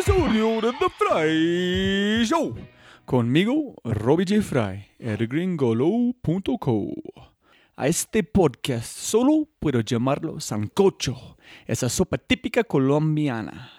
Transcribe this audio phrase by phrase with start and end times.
[0.00, 2.54] episodio de The Fry Show.
[3.04, 4.40] Conmigo, Robbie J.
[4.40, 6.90] Fry, elgringolo.co.
[7.76, 13.70] A este podcast solo puedo llamarlo sancocho, esa sopa típica colombiana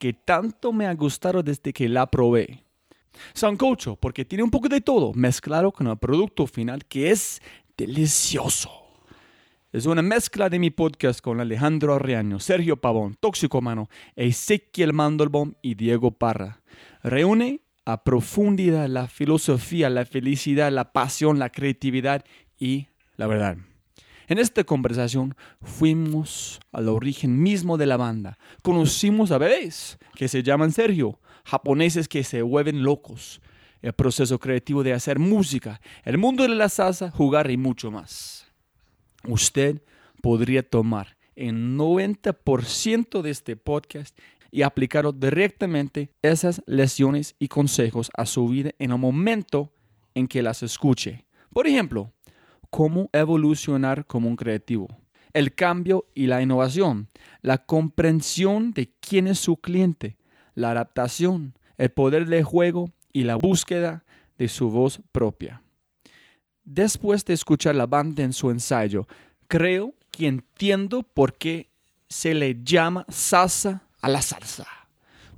[0.00, 2.64] que tanto me ha gustado desde que la probé.
[3.32, 7.40] Sancocho porque tiene un poco de todo mezclado con el producto final que es
[7.76, 8.87] delicioso.
[9.70, 15.56] Es una mezcla de mi podcast con Alejandro Arriaño, Sergio Pavón, Tóxico Mano, Ezequiel Mandelbaum
[15.60, 16.62] y Diego Parra.
[17.02, 22.24] Reúne a profundidad la filosofía, la felicidad, la pasión, la creatividad
[22.58, 22.86] y
[23.16, 23.58] la verdad.
[24.28, 28.38] En esta conversación fuimos al origen mismo de la banda.
[28.62, 33.42] Conocimos a bebés que se llaman Sergio, japoneses que se vuelven locos,
[33.82, 38.47] el proceso creativo de hacer música, el mundo de la salsa, jugar y mucho más
[39.26, 39.82] usted
[40.22, 44.18] podría tomar el 90% de este podcast
[44.50, 49.72] y aplicarlo directamente esas lecciones y consejos a su vida en el momento
[50.14, 51.26] en que las escuche.
[51.52, 52.12] Por ejemplo,
[52.70, 54.88] cómo evolucionar como un creativo,
[55.32, 57.08] el cambio y la innovación,
[57.42, 60.16] la comprensión de quién es su cliente,
[60.54, 64.04] la adaptación, el poder de juego y la búsqueda
[64.38, 65.62] de su voz propia.
[66.70, 69.08] Después de escuchar la banda en su ensayo,
[69.46, 71.70] creo que entiendo por qué
[72.10, 74.66] se le llama salsa a la salsa.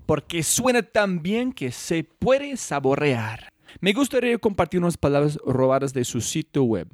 [0.07, 3.49] Porque suena tan bien que se puede saborear.
[3.81, 6.89] Me gustaría compartir unas palabras robadas de su sitio web.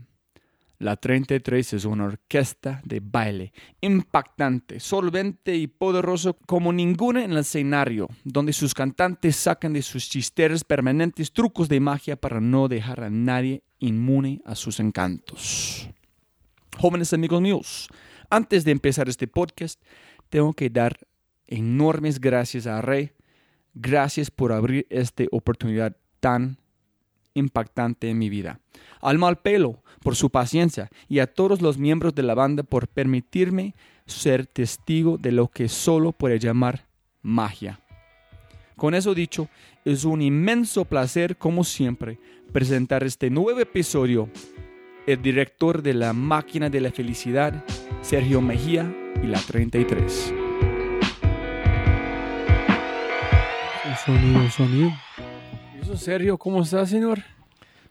[0.78, 7.38] La 33 es una orquesta de baile impactante, solvente y poderoso como ninguna en el
[7.38, 13.05] escenario, donde sus cantantes sacan de sus chisteros permanentes trucos de magia para no dejar
[13.05, 15.88] a nadie inmune a sus encantos.
[16.76, 17.88] Jóvenes amigos míos,
[18.28, 19.81] antes de empezar este podcast,
[20.28, 20.99] tengo que dar
[21.46, 23.12] enormes gracias a Rey.
[23.73, 26.58] Gracias por abrir esta oportunidad tan
[27.37, 28.61] impactante en mi vida.
[29.00, 33.75] Al pelo por su paciencia y a todos los miembros de la banda por permitirme
[34.06, 36.87] ser testigo de lo que solo puede llamar
[37.23, 37.81] magia.
[38.77, 39.49] Con eso dicho,
[39.85, 42.19] es un inmenso placer, como siempre,
[42.53, 44.29] presentar este nuevo episodio.
[45.06, 47.65] El director de la Máquina de la Felicidad,
[48.03, 48.93] Sergio Mejía
[49.23, 50.35] y la 33.
[54.05, 55.06] Sonido, sonido.
[55.87, 57.21] Eso, Sergio, ¿cómo está, señor?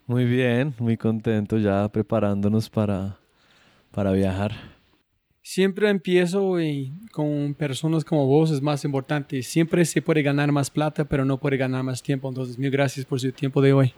[0.05, 3.17] Muy bien, muy contento ya preparándonos para,
[3.89, 4.51] para viajar.
[5.41, 9.41] Siempre empiezo y con personas como vos es más importante.
[9.43, 12.27] Siempre se puede ganar más plata, pero no puede ganar más tiempo.
[12.27, 13.93] Entonces, mil gracias por su tiempo de hoy.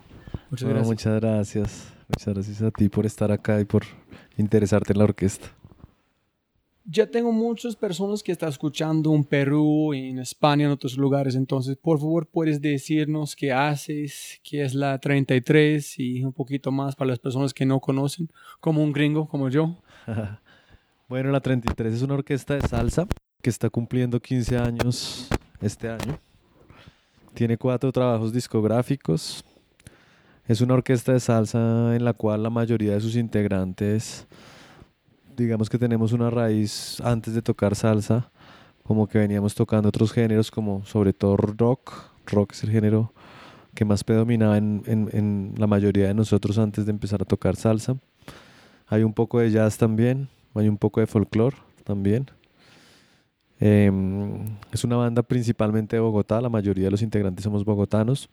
[0.51, 0.87] Muchas gracias.
[0.87, 1.93] Muchas gracias.
[2.07, 3.81] Muchas gracias a ti por estar acá y por
[4.37, 5.47] interesarte en la orquesta.
[6.89, 11.35] Ya tengo muchas personas que están escuchando en Perú, en España, en otros lugares.
[11.35, 16.95] Entonces, por favor, puedes decirnos qué haces, qué es la 33 y un poquito más
[16.95, 18.29] para las personas que no conocen,
[18.61, 19.75] como un gringo como yo.
[21.09, 23.07] Bueno, la 33 es una orquesta de salsa
[23.41, 25.29] que está cumpliendo 15 años
[25.61, 26.19] este año.
[27.33, 29.45] Tiene cuatro trabajos discográficos.
[30.49, 34.27] Es una orquesta de salsa en la cual la mayoría de sus integrantes,
[35.37, 38.29] digamos que tenemos una raíz antes de tocar salsa,
[38.83, 41.93] como que veníamos tocando otros géneros como sobre todo rock.
[42.25, 43.13] Rock es el género
[43.73, 47.95] que más predominaba en, en la mayoría de nosotros antes de empezar a tocar salsa.
[48.87, 50.27] Hay un poco de jazz también
[50.59, 52.29] hay un poco de folclore también.
[53.59, 58.29] Em, es una banda principalmente de Bogotá, la mayoría de los integrantes somos bogotanos.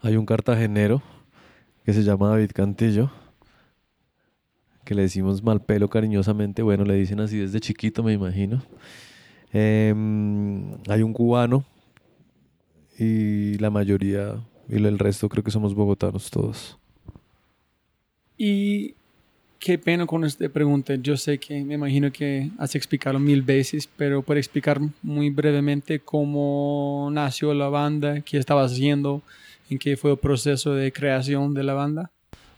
[0.00, 1.02] Hay un cartagenero
[1.84, 3.10] que se llama David Cantillo,
[4.88, 8.62] que le decimos mal pelo cariñosamente, bueno, le dicen así desde chiquito, me imagino.
[9.52, 11.62] Em, hay un cubano
[12.98, 16.78] y la mayoría y el resto creo que somos bogotanos todos.
[18.38, 18.94] Y
[19.58, 20.94] Qué pena con esta pregunta.
[20.94, 25.98] Yo sé que me imagino que has explicado mil veces, pero puede explicar muy brevemente
[25.98, 29.20] cómo nació la banda, qué estaba haciendo,
[29.68, 32.12] en qué fue el proceso de creación de la banda.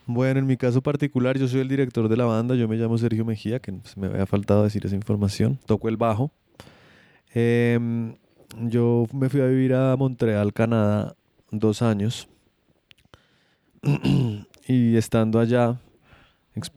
[0.06, 2.54] Bueno, en mi caso particular, yo soy el director de la banda.
[2.54, 5.58] Yo me llamo Sergio Mejía, que me había faltado decir esa información.
[5.66, 6.32] Toco el bajo.
[7.32, 8.16] Em,
[8.58, 11.14] yo me fui a vivir a Montreal, Canadá,
[11.50, 12.28] dos años.
[14.66, 15.80] y estando allá,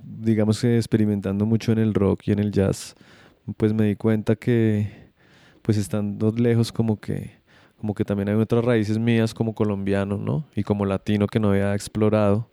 [0.04, 2.96] digamos que experimentando mucho en el rock y en el jazz,
[3.58, 5.12] pues me di cuenta que
[5.62, 7.42] pues estando lejos como que
[7.78, 10.46] como que también hay otras raíces mías como colombiano, ¿no?
[10.56, 12.48] Y como latino que no había explorado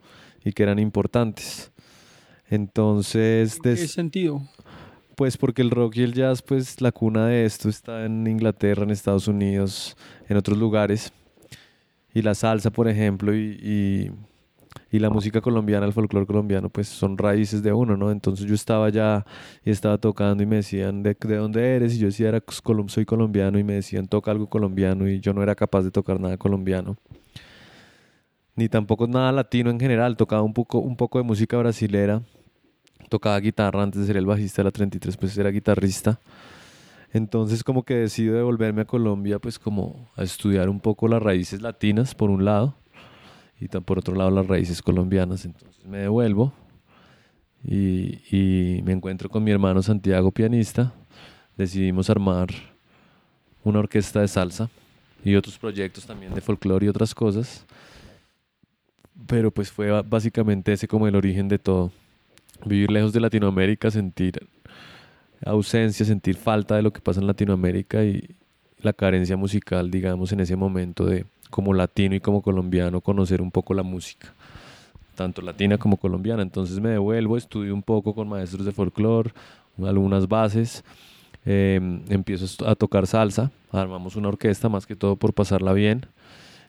[0.45, 1.73] y que eran importantes.
[2.49, 4.43] Entonces, ¿En qué sentido?
[5.17, 8.83] Pues porque el rock y el jazz, pues la cuna de esto está en Inglaterra,
[8.83, 9.97] en Estados Unidos,
[10.29, 11.13] en otros lugares.
[12.13, 14.11] Y la salsa, por ejemplo, y
[14.91, 18.11] y la música colombiana, el folclore colombiano, pues son raíces de uno, ¿no?
[18.11, 19.25] Entonces yo estaba allá
[19.65, 21.95] y estaba tocando y me decían, ¿de, de dónde eres?
[21.95, 22.43] Y yo decía, era,
[22.87, 26.19] soy colombiano y me decían, toca algo colombiano y yo no era capaz de tocar
[26.19, 26.97] nada colombiano.
[28.61, 32.21] Ni tampoco nada latino en general, tocaba un poco, un poco de música brasilera,
[33.09, 36.21] tocaba guitarra antes de ser el bajista de la 33, pues era guitarrista.
[37.11, 41.63] Entonces como que decido devolverme a Colombia pues como a estudiar un poco las raíces
[41.63, 42.75] latinas por un lado
[43.59, 45.47] y por otro lado las raíces colombianas.
[45.47, 46.53] Entonces me devuelvo
[47.65, 50.93] y, me encuentro con mi hermano Santiago, pianista.
[51.57, 52.49] Decidimos armar
[53.65, 54.69] una orquesta de salsa
[55.25, 57.65] y otros proyectos también de folclore y otras cosas.
[59.27, 61.91] Pero pues fue básicamente ese como el origen de todo.
[62.65, 64.47] Vivir lejos de Latinoamérica, sentir
[65.45, 68.37] ausencia, sentir falta de lo que pasa en Latinoamérica y
[68.83, 73.51] la carencia musical, digamos, en ese momento de, como latino y como colombiano conocer un
[73.51, 74.33] poco la música,
[75.15, 76.43] tanto latina como colombiana.
[76.43, 79.33] Entonces me devuelvo, estudio un poco con maestros de folclore,
[79.83, 80.85] algunas bases,
[81.45, 86.07] em, empiezo a tocar salsa, armamos una orquesta más que todo por pasarla bien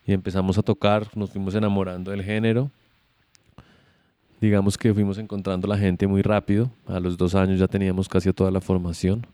[0.05, 2.71] y empezamos a tocar, nos fuimos enamorando del género.
[4.39, 8.33] Digamos que fuimos encontrando la gente muy rápido, a los dos años ya teníamos casi
[8.33, 9.27] toda la formación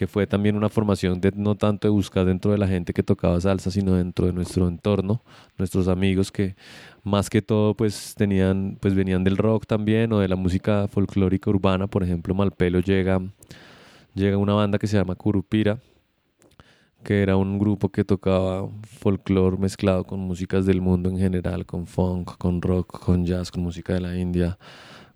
[0.00, 3.02] que fue también una formación de no tanto de buscar dentro de la gente que
[3.02, 5.20] tocaba salsa, sino dentro de nuestro entorno,
[5.58, 6.56] nuestros amigos que
[7.04, 11.50] más que todo pues tenían, pues venían del rock también o de la música folclórica
[11.50, 13.20] urbana, por ejemplo Malpelo llega,
[14.14, 15.80] llega una banda que se llama Curupira,
[17.02, 21.86] que era un grupo que tocaba folclore mezclado con músicas del mundo en general, con
[21.86, 24.58] funk, con rock, con jazz, con música de la India,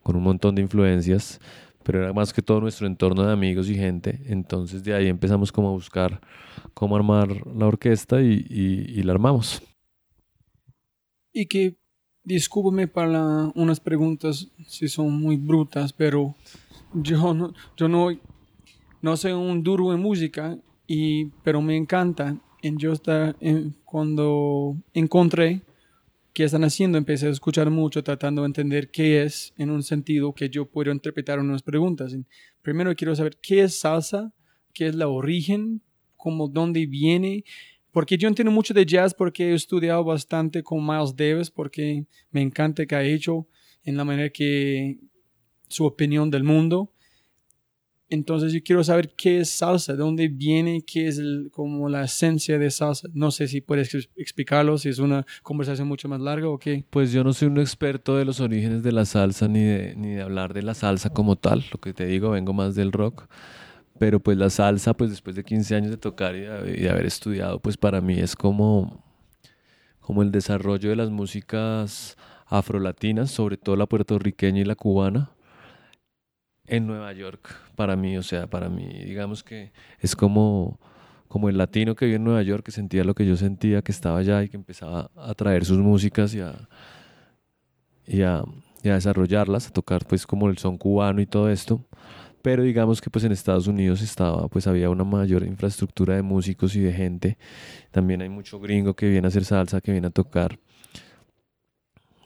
[0.03, 1.41] con un montón de influencias
[1.85, 4.21] pero era más que todo nuestro entorno de amigos y gente.
[4.26, 6.21] Entonces de ahí empezamos como a buscar
[6.73, 9.62] cómo armar la orquesta y, y, la armamos.
[11.33, 11.76] Y que,
[12.25, 16.35] discúlpeme para unas preguntas si son muy brutas, pero
[16.95, 18.09] yo no, yo no
[19.03, 22.37] no soy un duro en música, y, pero me encanta.
[22.62, 23.37] En yo está,
[23.85, 25.62] cuando encontré
[26.33, 30.35] qué están haciendo, empecé a escuchar mucho, tratando de entender qué es en un sentido
[30.35, 32.17] que yo puedo interpretar unas preguntas.
[32.62, 34.33] Primero quiero saber qué es salsa,
[34.73, 35.83] qué es la origen,
[36.17, 37.45] cómo, dónde viene,
[37.93, 42.43] porque yo entiendo mucho de jazz porque he estudiado bastante con Miles Davis, porque me
[42.43, 43.47] encanta que ha hecho
[43.85, 44.99] en la manera que
[45.69, 46.91] su opinión del mundo.
[48.11, 51.20] Entonces yo quiero saber qué es salsa, de dónde viene, qué es
[51.52, 53.08] como la esencia de salsa.
[53.14, 56.84] No sé si puedes explicarlo, si es una conversación mucho más larga o qué.
[56.90, 60.11] Pues yo no soy un experto de los orígenes de la salsa ni de, ni
[60.11, 61.64] de hablar de la salsa como tal.
[61.73, 63.26] Lo que te digo, vengo más del rock.
[63.99, 67.61] Pero pues la salsa, pues después de 15 años de tocar y de, haber estudiado,
[67.61, 69.02] pues para mí es como,
[70.00, 75.30] como el desarrollo de las músicas afrolatinas, sobre todo la puertorriqueña y la cubana
[76.66, 80.78] en Nueva York para mí, o sea, para mí digamos que es como,
[81.28, 83.92] como el latino que vive en Nueva York, que sentía lo que yo sentía, que
[83.92, 86.54] estaba allá y que empezaba a traer sus músicas y a,
[88.06, 88.44] y a,
[88.83, 91.85] desarrollarlas, a tocar pues como el son cubano y todo esto.
[92.42, 96.76] Pero digamos que pues en Estados Unidos estaba, pues había una mayor infraestructura de músicos
[96.76, 97.38] y de gente.
[97.90, 100.59] También hay mucho gringo que viene a hacer salsa, que viene a tocar.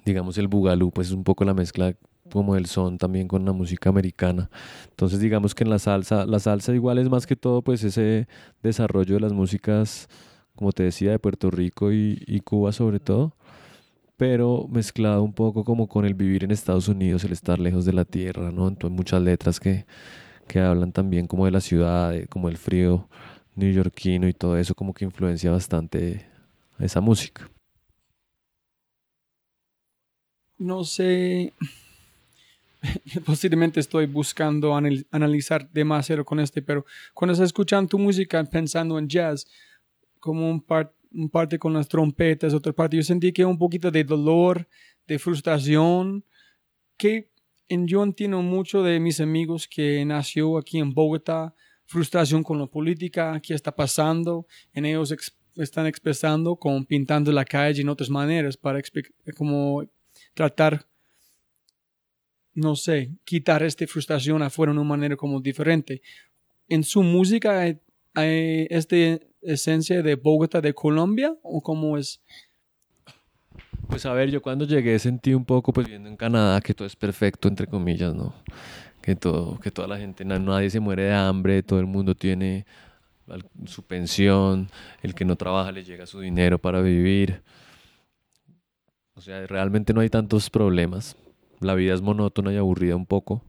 [0.04, 1.94] Digamos el bugalú, pues es un poco la mezcla
[2.30, 4.50] como el son también con la música americana.
[4.90, 8.28] Entonces digamos que en la salsa, la salsa igual es más que todo pues ese
[8.62, 10.08] desarrollo de las músicas,
[10.54, 13.36] como te decía, de Puerto Rico y, Cuba sobre todo,
[14.16, 17.92] pero mezclado un poco como con el vivir en Estados Unidos, el estar lejos de
[17.92, 18.68] la tierra, ¿no?
[18.68, 19.86] Entonces muchas letras que,
[20.48, 23.08] que hablan también como de la ciudad, como el frío
[23.54, 26.26] neoyorquino y todo eso como que influencia bastante
[26.78, 27.50] esa música.
[30.58, 31.52] No sé,
[33.24, 34.74] posiblemente estoy buscando
[35.10, 39.46] analizar demasiado con este, pero cuando estás escuchando tu música pensando en jazz,
[40.20, 40.64] como un,
[41.30, 44.68] parte con las trompetas, otra parte, yo sentí que un poquito de dolor,
[45.06, 46.24] de frustración,
[46.96, 47.30] que
[47.68, 51.54] en, yo entiendo mucho de mis amigos que nació aquí en Bogotá,
[51.86, 55.14] frustración con la política, qué está pasando, en ellos
[55.56, 58.80] están expresando con pintando la calle en otras maneras para
[59.36, 59.84] como
[60.34, 60.87] tratar
[62.58, 66.02] no sé, quitar esta frustración afuera de una manera como diferente.
[66.68, 67.78] En su música hay,
[68.68, 68.96] esta
[69.40, 72.20] esencia de Bogotá, de Colombia, o cómo es?
[73.88, 76.86] Pues a ver, yo cuando llegué sentí un poco, pues viendo en Canadá, que todo
[76.86, 78.34] es perfecto, entre comillas, ¿no?
[79.00, 82.66] Que todo, que toda la gente, nadie se muere de hambre, todo el mundo tiene
[83.66, 84.68] su pensión,
[85.02, 87.42] el que no trabaja le llega su dinero para vivir.
[89.14, 91.16] O sea, realmente no hay tantos problemas
[91.60, 93.42] la vida es monótona y aburrida un poco,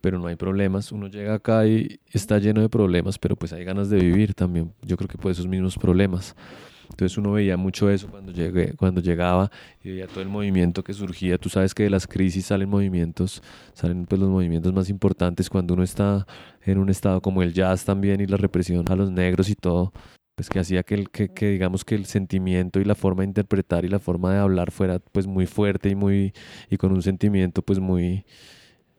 [0.00, 0.92] pero no hay problemas.
[0.92, 4.72] Uno llega acá y está lleno de problemas, pero pues hay ganas de vivir también.
[4.82, 6.34] Yo creo que por esos mismos problemas.
[6.90, 9.50] Entonces uno veía mucho eso cuando, llegué, cuando llegaba
[9.82, 11.38] y veía todo el movimiento que surgía.
[11.38, 13.42] Tú sabes que de las crisis salen movimientos,
[13.72, 16.26] salen pues los movimientos más importantes cuando uno está
[16.62, 19.92] en un estado como el jazz también y la represión a los negros y todo
[20.34, 23.28] pues que hacía que, el, que, que, digamos que el sentimiento y la forma de
[23.28, 26.32] interpretar y la forma de hablar fuera pues muy fuerte y muy
[26.70, 28.24] y con un sentimiento pues muy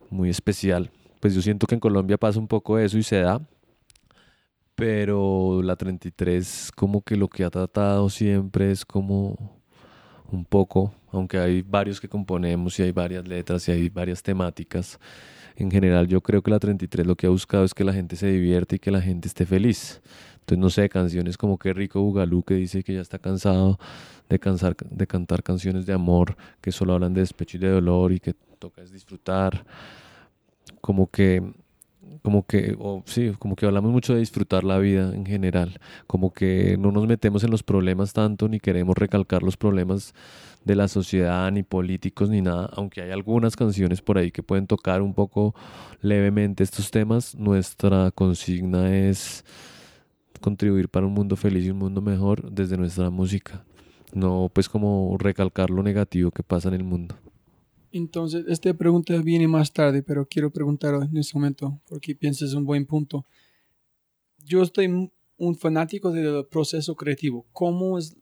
[0.10, 0.92] muy especial.
[1.20, 3.42] Pues yo siento que en Colombia pasa un poco eso y se da
[4.76, 9.62] pero la 33 como que lo que ha tratado siempre es como
[10.32, 15.00] un poco aunque hay varios que componemos y hay varias letras y hay varias temáticas
[15.56, 18.18] en general yo creo que la 33 lo que ha buscado es que la gente
[18.18, 20.02] se divierte y que la gente esté feliz
[20.46, 23.80] entonces, no sé, canciones como Qué rico Bugalú, que dice que ya está cansado
[24.30, 28.12] de, cansar, de cantar canciones de amor que solo hablan de despecho y de dolor
[28.12, 29.66] y que toca es disfrutar.
[30.82, 31.42] Como que,
[32.22, 35.80] como que, sí, como que hablamos mucho de disfrutar la vida en general.
[36.06, 40.14] Como que no nos metemos en los problemas tanto, ni queremos recalcar los problemas
[40.64, 42.70] de la sociedad, ni políticos, ni nada.
[42.74, 45.56] Aunque hay algunas canciones por ahí que pueden tocar un poco
[46.02, 49.44] levemente estos temas, nuestra consigna es
[50.46, 53.66] contribuir para un mundo feliz y un mundo mejor desde nuestra música,
[54.14, 57.16] no pues como recalcar lo negativo que pasa en el mundo.
[57.92, 62.64] Entonces, esta pregunta viene más tarde, pero quiero preguntar en este momento, porque piensas un
[62.64, 63.26] buen punto.
[64.44, 67.48] Yo estoy un fanático del proceso creativo.
[67.52, 68.16] ¿Cómo es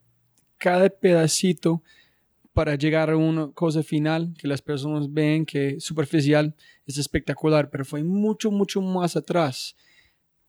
[0.57, 1.83] cada pedacito
[2.53, 7.83] para llegar a una cosa final que las personas ven que superficial es espectacular, pero
[7.83, 9.75] fue mucho, mucho más atrás.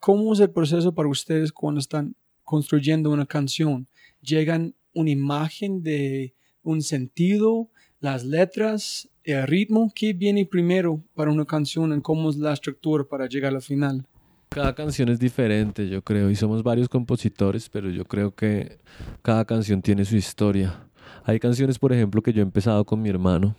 [0.05, 3.89] ¿Cómo es el proceso para ustedes cuando están construyendo una canción?
[4.21, 7.71] ¿Llegan una imagen de un sentido,
[8.01, 9.91] las letras, el ritmo?
[9.95, 14.07] ¿Qué viene primero para una canción y cómo es la estructura para llegar al final?
[14.51, 18.79] Cada canción es diferente, yo creo, y somos varios compositores, pero yo creo que
[19.23, 20.87] cada canción tiene su historia.
[21.25, 23.57] Hay canciones, por ejemplo, que yo he empezado con mi hermano,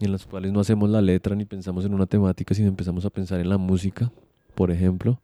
[0.00, 3.10] en las cuales no hacemos la letra ni pensamos en una temática, sino empezamos a
[3.10, 4.10] pensar en la música,
[4.50, 5.20] por ejemplo.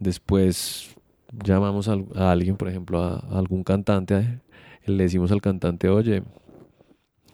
[0.00, 0.94] Después
[1.44, 4.40] llamamos a, alguien, por ejemplo, a, algún cantante,
[4.86, 6.22] le decimos al cantante, oye,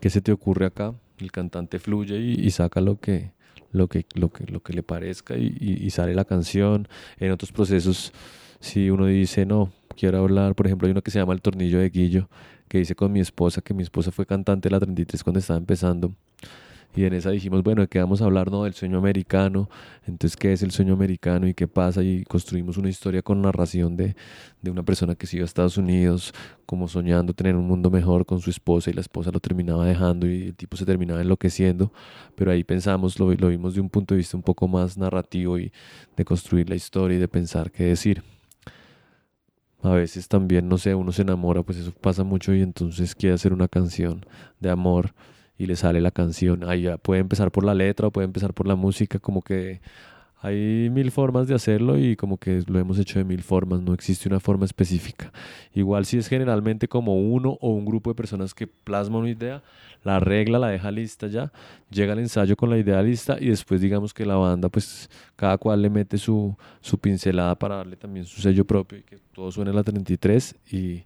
[0.00, 0.95] ¿qué se te ocurre acá?
[1.19, 3.33] El cantante fluye y, saca lo que,
[3.71, 6.88] lo, que, lo, que, lo que le parezca y, y sale la canción.
[7.19, 8.12] En otros procesos,
[8.59, 11.79] si uno dice, no, quiero hablar, por ejemplo, hay uno que se llama El Tornillo
[11.79, 12.29] de Guillo,
[12.69, 15.59] que hice con mi esposa, que mi esposa fue cantante de la 33 cuando estaba
[15.59, 16.12] empezando.
[16.97, 18.51] Y en esa dijimos, bueno, ¿de qué vamos a hablar?
[18.51, 19.69] No, del sueño americano.
[20.07, 22.03] Entonces, ¿qué es el sueño americano y qué pasa?
[22.05, 24.15] Y construimos una historia con narración de,
[24.63, 26.33] de una persona que se iba a Estados Unidos,
[26.67, 30.29] como soñando tener un mundo mejor con su esposa y la esposa lo terminaba dejando
[30.29, 31.93] y el tipo se terminaba enloqueciendo.
[32.37, 35.59] Pero ahí pensamos, lo, lo vimos de un punto de vista un poco más narrativo
[35.59, 35.73] y
[36.17, 38.23] de construir la historia y de pensar qué decir
[39.83, 43.35] a veces también, no sé, uno se enamora, pues eso pasa mucho y entonces quiere
[43.35, 44.25] hacer una canción
[44.59, 45.13] de amor
[45.58, 46.64] y le sale la canción.
[46.64, 49.80] Ahí ya puede empezar por la letra o puede empezar por la música, como que
[50.44, 53.94] hay mil formas de hacerlo y como que lo hemos hecho de mil formas, no
[53.94, 55.32] existe una forma específica.
[55.73, 59.62] Igual si es generalmente como uno o un grupo de personas que plasma una idea,
[60.02, 61.50] la regla la deja lista ya,
[61.90, 65.56] llega el ensayo con la idea lista y después digamos que la banda pues cada
[65.56, 69.50] cual le mete su, su pincelada para darle también su sello propio y que todo
[69.50, 71.04] suene a la 33 y,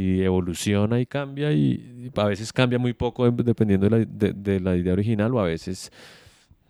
[0.00, 4.76] y evoluciona y cambia y, a veces cambia muy poco dependiendo de la, de la
[4.76, 5.92] idea original o a veces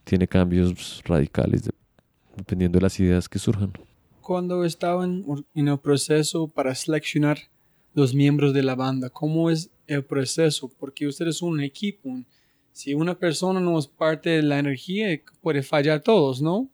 [0.04, 1.70] tiene cambios radicales de,
[2.36, 3.72] dependiendo de las ideas que surjan.
[4.20, 7.38] Cuando estaban en el proceso para seleccionar
[7.94, 10.70] los miembros de la banda, ¿cómo es el proceso?
[10.78, 12.10] Porque ustedes son un equipo.
[12.72, 16.68] Si una persona no es parte de la energía, puede fallar todos, ¿no?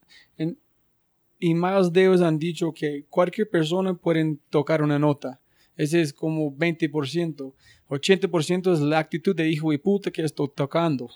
[1.38, 5.38] y más de ellos han dicho que cualquier persona puede tocar una nota.
[5.76, 7.54] Ese es como 20%.
[7.88, 11.10] 80% es la actitud de hijo y puta que estoy tocando.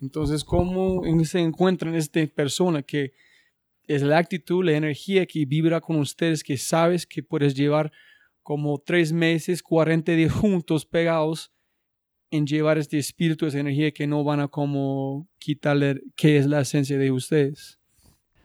[0.00, 3.12] Entonces, ¿cómo se encuentran esta persona que
[3.86, 7.92] es la actitud, la energía que vibra con ustedes, que sabes que puedes llevar
[8.42, 11.52] como tres meses, 40 días juntos, pegados,
[12.30, 16.62] en llevar este espíritu, esa energía que no van a como quitarle, que es la
[16.62, 17.78] esencia de ustedes.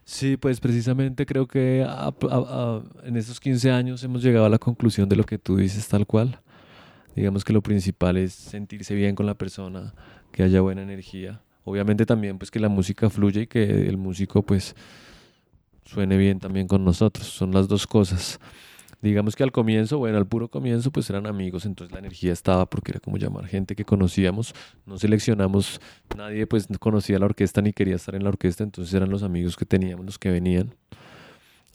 [0.09, 1.85] Sí, pues precisamente creo que
[3.03, 6.07] en estos 15 años hemos llegado a la conclusión de lo que tú dices tal
[6.07, 6.39] cual.
[7.13, 9.93] Digamos que lo principal es sentirse bien con la persona,
[10.31, 11.41] que haya buena energía.
[11.65, 14.77] Obviamente también pues que la música fluya y que el músico pues
[15.83, 17.27] suene bien también con nosotros.
[17.27, 18.39] Son las dos cosas.
[19.01, 22.67] Digamos que al comienzo, bueno, al puro comienzo, pues eran amigos, entonces la energía estaba
[22.67, 24.53] porque era como llamar gente que conocíamos.
[24.85, 25.79] No seleccionamos,
[26.15, 29.55] nadie pues conocía la orquesta ni quería estar en la orquesta, entonces eran los amigos
[29.55, 30.73] que teníamos los que venían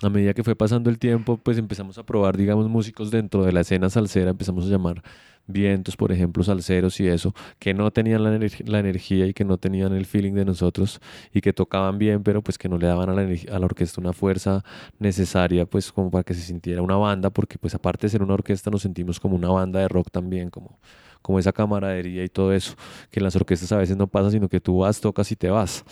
[0.02, 3.52] a medida que fue pasando el tiempo, pues empezamos a probar, digamos, músicos dentro de
[3.52, 5.02] la escena salsera, empezamos a llamar
[5.46, 9.92] vientos, por ejemplo, salseros y eso, que no tenían la, energía y que no tenían
[9.94, 11.00] el feeling de nosotros
[11.32, 14.00] y que tocaban bien, pero pues que no le daban a la, a la orquesta
[14.00, 14.64] una fuerza
[14.98, 18.34] necesaria, pues como para que se sintiera una banda, porque pues aparte de ser una
[18.34, 20.78] orquesta nos sentimos como una banda de rock también, como,
[21.22, 22.74] como esa camaradería y todo eso,
[23.10, 25.50] que en las orquestas a veces no pasa, sino que tú vas, tocas y te
[25.50, 25.84] vas.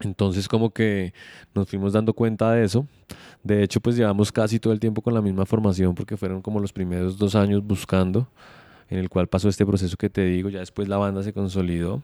[0.00, 1.12] Entonces como que
[1.54, 2.86] nos fuimos dando cuenta de eso.
[3.42, 6.60] De hecho, pues llevamos casi todo el tiempo con la misma formación porque fueron como
[6.60, 8.28] los primeros dos años buscando,
[8.90, 12.02] en el cual pasó este proceso que te digo, ya después la banda se consolidó.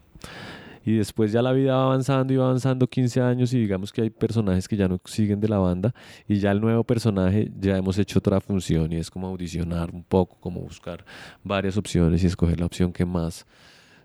[0.84, 4.02] Y después ya la vida va avanzando y va avanzando 15 años y digamos que
[4.02, 5.92] hay personajes que ya no siguen de la banda
[6.28, 10.04] y ya el nuevo personaje ya hemos hecho otra función y es como audicionar un
[10.04, 11.04] poco, como buscar
[11.42, 13.46] varias opciones y escoger la opción que más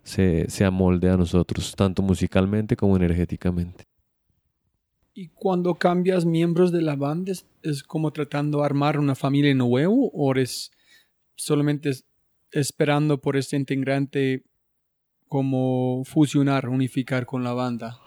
[0.01, 3.83] se, se amolde a nosotros, tanto musicalmente como energéticamente.
[5.13, 9.93] ¿Y cuando cambias miembros de la banda es, como tratando de armar una familia nueva
[9.93, 10.71] o eres
[11.35, 11.91] solamente
[12.51, 14.43] esperando por este integrante
[15.27, 17.99] como fusionar, unificar con la banda?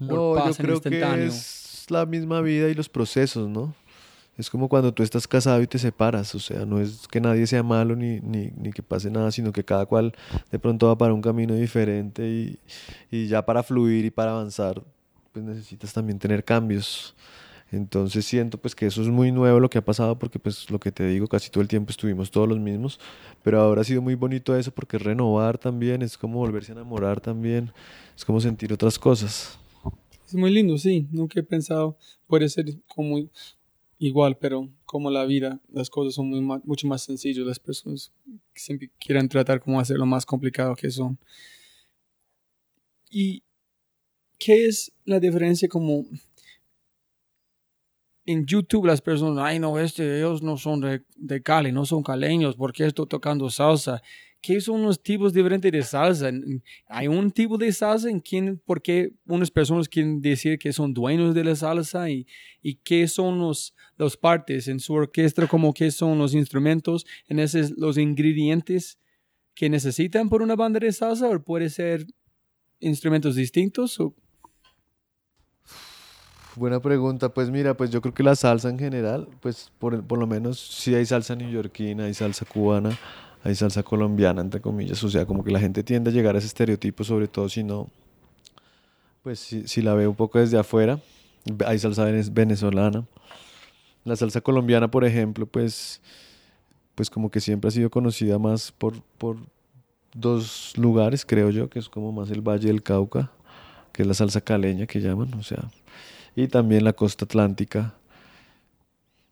[0.00, 3.74] No, yo creo que es la misma vida y los procesos, ¿no?
[4.38, 7.46] Es como cuando tú estás casado y te separas, o sea, no es que nadie
[7.46, 10.14] sea malo ni, ni, ni que pase nada, sino que cada cual
[10.50, 12.58] de pronto va para un camino diferente y,
[13.10, 14.82] y ya para fluir y para avanzar,
[15.32, 17.14] pues necesitas también tener cambios.
[17.72, 20.78] Entonces siento pues que eso es muy nuevo lo que ha pasado porque pues lo
[20.78, 23.00] que te digo, casi todo el tiempo estuvimos todos los mismos,
[23.42, 27.20] pero ahora ha sido muy bonito eso porque renovar también, es como volverse a enamorar
[27.20, 27.72] también,
[28.14, 29.58] es como sentir otras cosas.
[30.26, 33.18] Es muy lindo, sí, nunca he pensado, puede ser como
[33.98, 37.46] igual, pero como la vida, las cosas son muy, mucho más sencillas.
[37.46, 38.12] Las personas
[38.54, 41.18] siempre quieren tratar como hacer lo más complicado que son.
[43.08, 43.42] ¿Y
[44.38, 46.04] qué es la diferencia como
[48.24, 52.02] en YouTube las personas, ay no, este, ellos no son de, de Cali, no son
[52.02, 54.02] caleños, ¿por qué estoy tocando salsa?
[54.40, 56.30] ¿Qué son los tipos diferentes de salsa?
[56.88, 60.92] ¿Hay un tipo de salsa en quien, por qué unas personas quieren decir que son
[60.92, 62.26] dueños de la salsa y,
[62.60, 67.38] y qué son los, los partes en su orquesta, como qué son los instrumentos, en
[67.38, 68.98] esos, los ingredientes
[69.54, 72.04] que necesitan por una banda de salsa o puede ser
[72.80, 74.00] instrumentos distintos?
[74.00, 74.12] O?
[76.56, 77.30] Buena pregunta.
[77.30, 80.60] Pues mira, pues yo creo que la salsa en general, pues por, por lo menos
[80.60, 82.98] si hay salsa neoyorquina, hay salsa cubana,
[83.42, 85.02] hay salsa colombiana, entre comillas.
[85.04, 87.64] O sea, como que la gente tiende a llegar a ese estereotipo, sobre todo si
[87.64, 87.88] no,
[89.22, 90.98] pues si, si la ve un poco desde afuera.
[91.66, 93.04] Hay salsa venezolana.
[94.04, 96.00] La salsa colombiana, por ejemplo, pues,
[96.94, 99.36] pues como que siempre ha sido conocida más por, por
[100.14, 103.30] dos lugares, creo yo, que es como más el Valle del Cauca,
[103.92, 105.70] que es la salsa caleña que llaman, o sea,
[106.34, 107.94] y también la costa atlántica,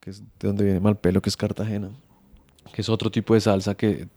[0.00, 1.90] que es de donde viene Malpelo, que es Cartagena
[2.72, 4.08] que es otro tipo de salsa que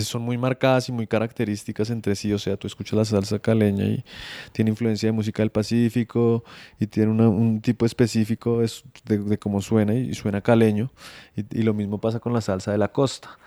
[0.00, 2.32] son muy marcadas y muy características entre sí.
[2.32, 4.04] O sea, tú escuchas la salsa caleña y
[4.52, 6.44] tiene influencia de música del Pacífico
[6.78, 8.62] y tiene un tipo específico
[9.04, 10.90] de, cómo suena y, suena caleño.
[11.36, 13.38] Y, y, lo mismo pasa con la salsa de la costa.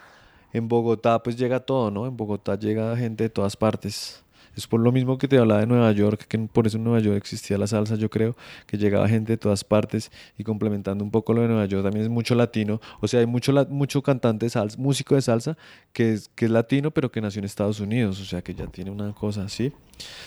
[0.53, 2.07] En Bogotá pues llega todo, ¿no?
[2.07, 4.23] En Bogotá llega gente de todas partes.
[4.57, 6.99] Es por lo mismo que te hablaba de Nueva York, que por eso en Nueva
[6.99, 11.11] York existía la salsa, yo creo, que llegaba gente de todas partes y complementando un
[11.11, 14.49] poco lo de Nueva York, también es mucho latino, o sea, hay mucho, mucho cantante
[14.49, 15.57] salsa, músico de salsa
[15.93, 18.65] que es, que es latino, pero que nació en Estados Unidos, o sea, que ya
[18.65, 19.71] tiene una cosa así.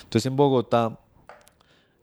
[0.03, 0.97] Entonces en Bogotá,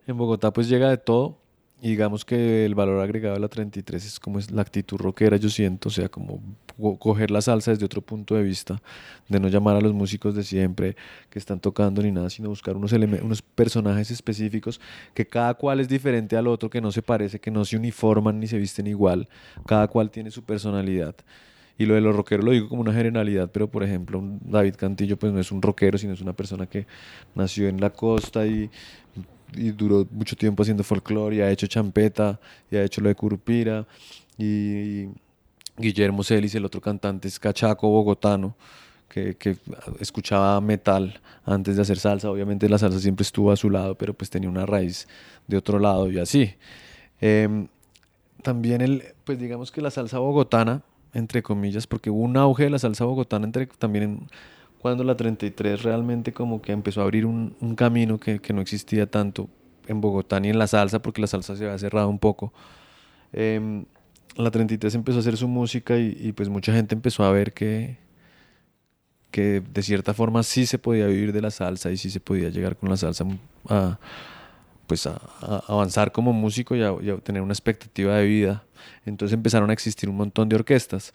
[0.06, 1.38] en Bogotá pues llega de todo
[1.80, 5.36] y digamos que el valor agregado de la 33 es como es la actitud rockera,
[5.36, 6.40] yo siento, o sea, como
[6.98, 8.80] coger la salsa desde otro punto de vista,
[9.28, 10.96] de no llamar a los músicos de siempre
[11.30, 14.80] que están tocando ni nada, sino buscar unos, unos personajes específicos
[15.14, 18.40] que cada cual es diferente al otro, que no se parece, que no se uniforman
[18.40, 19.28] ni se visten igual,
[19.66, 21.14] cada cual tiene su personalidad.
[21.80, 25.16] Y lo de los rockeros lo digo como una generalidad, pero por ejemplo, David Cantillo
[25.16, 26.88] pues no es un rockero, sino es una persona que
[27.36, 28.68] nació en la costa y
[29.54, 32.38] y duró mucho tiempo haciendo folclore y ha hecho champeta
[32.70, 33.86] y ha hecho lo de Curupira
[34.36, 35.06] y
[35.76, 38.56] Guillermo Celis, el otro cantante es cachaco bogotano
[39.08, 39.56] que, que,
[40.00, 44.12] escuchaba metal antes de hacer salsa, obviamente la salsa siempre estuvo a su lado, pero
[44.14, 45.08] pues tenía una raíz
[45.46, 46.54] de otro lado y así.
[47.20, 47.68] Em,
[48.42, 50.82] también el, pues digamos que la salsa bogotana,
[51.14, 54.28] entre comillas, porque hubo un auge de la salsa bogotana entre, también en,
[54.80, 58.60] cuando la 33 realmente como que empezó a abrir un, un camino que, que, no
[58.60, 59.48] existía tanto
[59.86, 62.52] en Bogotá ni en la salsa, porque la salsa se había cerrado un poco.
[63.32, 63.84] Eh,
[64.36, 67.52] la 33 empezó a hacer su música y, y, pues mucha gente empezó a ver
[67.52, 67.98] que,
[69.30, 72.48] que de cierta forma sí se podía vivir de la salsa y sí se podía
[72.48, 73.26] llegar con la salsa
[73.68, 73.98] a,
[74.86, 78.64] pues a, a avanzar como músico y a, y a tener una expectativa de vida.
[79.04, 81.12] Entonces empezaron a existir un montón de orquestas.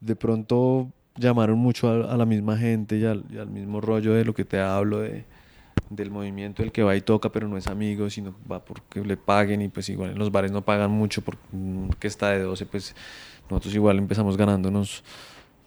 [0.00, 4.44] De pronto llamaron mucho a, la misma gente y al, mismo rollo de lo que
[4.44, 5.24] te hablo, de,
[5.90, 9.16] del movimiento del que va y toca, pero no es amigo, sino va porque le
[9.16, 12.94] paguen y pues igual en los bares no pagan mucho porque está de 12, pues
[13.50, 15.04] nosotros igual empezamos ganándonos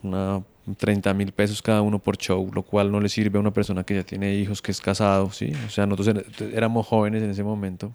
[0.02, 0.44] una
[0.78, 3.84] 30 mil pesos cada uno por show, lo cual no le sirve a una persona
[3.84, 5.52] que ya tiene hijos, que es casado, ¿sí?
[5.68, 7.94] O sea, nosotros éramos jóvenes en ese momento,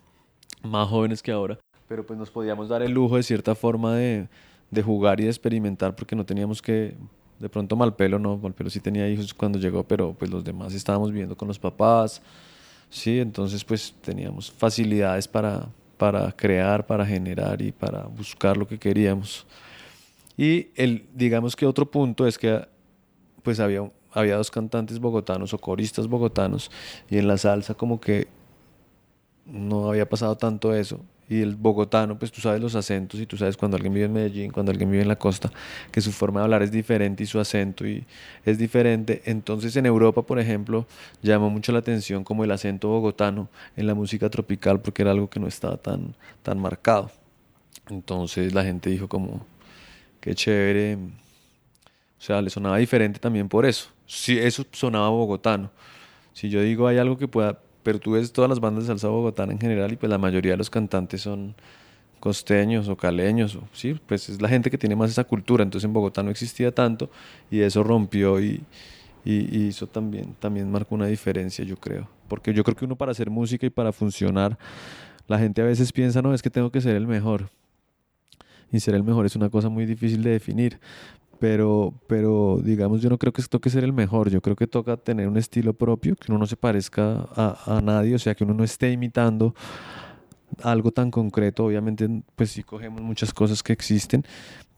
[0.62, 1.58] más jóvenes que ahora,
[1.88, 4.28] pero pues nos podíamos dar el lujo de cierta forma de,
[4.70, 6.94] de jugar y de experimentar porque no teníamos que
[7.40, 11.10] de pronto Malpelo no, Malpelo sí tenía hijos cuando llegó, pero pues los demás estábamos
[11.10, 12.20] viviendo con los papás,
[12.90, 18.78] sí, entonces pues teníamos facilidades para, para crear, para generar y para buscar lo que
[18.78, 19.46] queríamos.
[20.36, 22.68] Y el, digamos que otro punto es que
[23.42, 26.70] pues había, había dos cantantes bogotanos o coristas bogotanos
[27.08, 28.28] y en la salsa como que
[29.46, 31.00] no había pasado tanto eso
[31.30, 34.12] y el bogotano, pues tú sabes los acentos y tú sabes cuando alguien vive en
[34.12, 35.52] Medellín, cuando alguien vive en la costa,
[35.92, 38.04] que su forma de hablar es diferente y su acento y
[38.44, 39.22] es diferente.
[39.24, 40.88] Entonces en Europa, por ejemplo,
[41.22, 45.30] llamó mucho la atención como el acento bogotano en la música tropical porque era algo
[45.30, 47.12] que no estaba tan, tan marcado.
[47.88, 49.46] Entonces la gente dijo como,
[50.20, 50.96] qué chévere.
[50.96, 53.88] O sea, le sonaba diferente también por eso.
[54.04, 55.70] Sí, eso sonaba bogotano.
[56.32, 59.08] Si yo digo hay algo que pueda pero tú ves todas las bandas de salsa
[59.08, 61.54] bogotana en general y pues la mayoría de los cantantes son
[62.20, 65.86] costeños o caleños, o, sí, pues es la gente que tiene más esa cultura, entonces
[65.86, 67.10] en Bogotá no existía tanto
[67.50, 68.62] y eso rompió y,
[69.24, 73.12] y, eso también, también marcó una diferencia, yo creo, porque yo creo que uno para
[73.12, 74.58] hacer música y para funcionar,
[75.26, 77.48] la gente a veces piensa, no, es que tengo que ser el mejor,
[78.70, 80.78] y ser el mejor es una cosa muy difícil de definir,
[81.40, 84.96] pero, pero digamos, yo no creo que toque ser el mejor, yo creo que toca
[84.98, 88.44] tener un estilo propio, que uno no se parezca a, a nadie, o sea, que
[88.44, 89.54] uno no esté imitando
[90.62, 91.64] algo tan concreto.
[91.64, 94.24] Obviamente, pues sí cogemos muchas cosas que existen,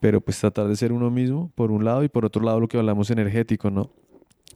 [0.01, 2.69] pero pues tratar de ser uno mismo, por un lado, y por otro lado lo
[2.69, 3.91] que hablamos energético, ¿no?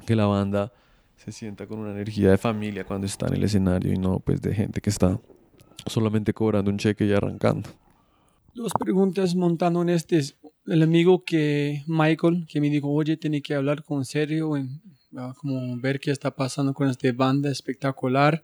[0.07, 0.73] Que la banda
[1.17, 4.41] se sienta con una energía de familia cuando está en el escenario y no pues
[4.43, 5.19] de gente que está
[5.87, 7.69] solamente cobrando un cheque y arrancando.
[8.57, 10.19] Dos preguntas montando en este.
[10.65, 14.81] El amigo que, Michael, que me dijo, oye, tiene que hablar con serio, en,
[15.37, 18.43] como ver qué está pasando con esta banda espectacular.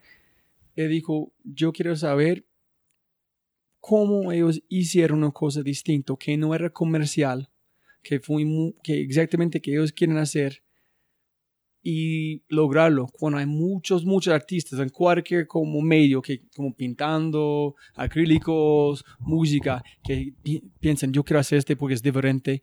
[0.77, 2.45] Él dijo, yo quiero saber
[3.81, 7.49] cómo ellos hicieron una cosa distinta, que no era comercial,
[8.03, 8.45] que fue
[8.83, 10.62] que exactamente que ellos quieren hacer
[11.83, 19.05] y lograrlo cuando hay muchos, muchos artistas en cualquier como medio, que como pintando, acrílicos,
[19.19, 20.33] música, que
[20.79, 22.63] piensan, yo quiero hacer este porque es diferente,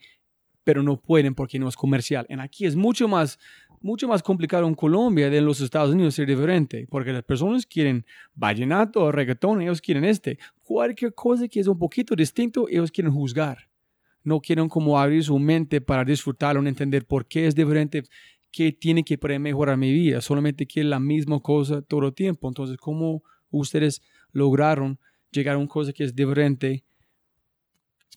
[0.64, 2.26] pero no pueden porque no es comercial.
[2.30, 3.40] En aquí es mucho más,
[3.82, 7.66] mucho más complicado en Colombia de en los Estados Unidos ser diferente, porque las personas
[7.66, 8.06] quieren
[8.36, 10.40] vallenato o reggaetón, ellos quieren este.
[10.64, 13.68] Cualquier cosa que es un poquito distinto, ellos quieren juzgar.
[14.22, 18.04] No quieren como abrir su mente para disfrutarlo, entender por qué es diferente
[18.52, 22.48] que tiene que mejorar mi vida, solamente quiere la misma cosa todo el tiempo.
[22.48, 25.00] Entonces, ¿cómo ustedes lograron
[25.32, 26.84] llegar a una cosa que es diferente,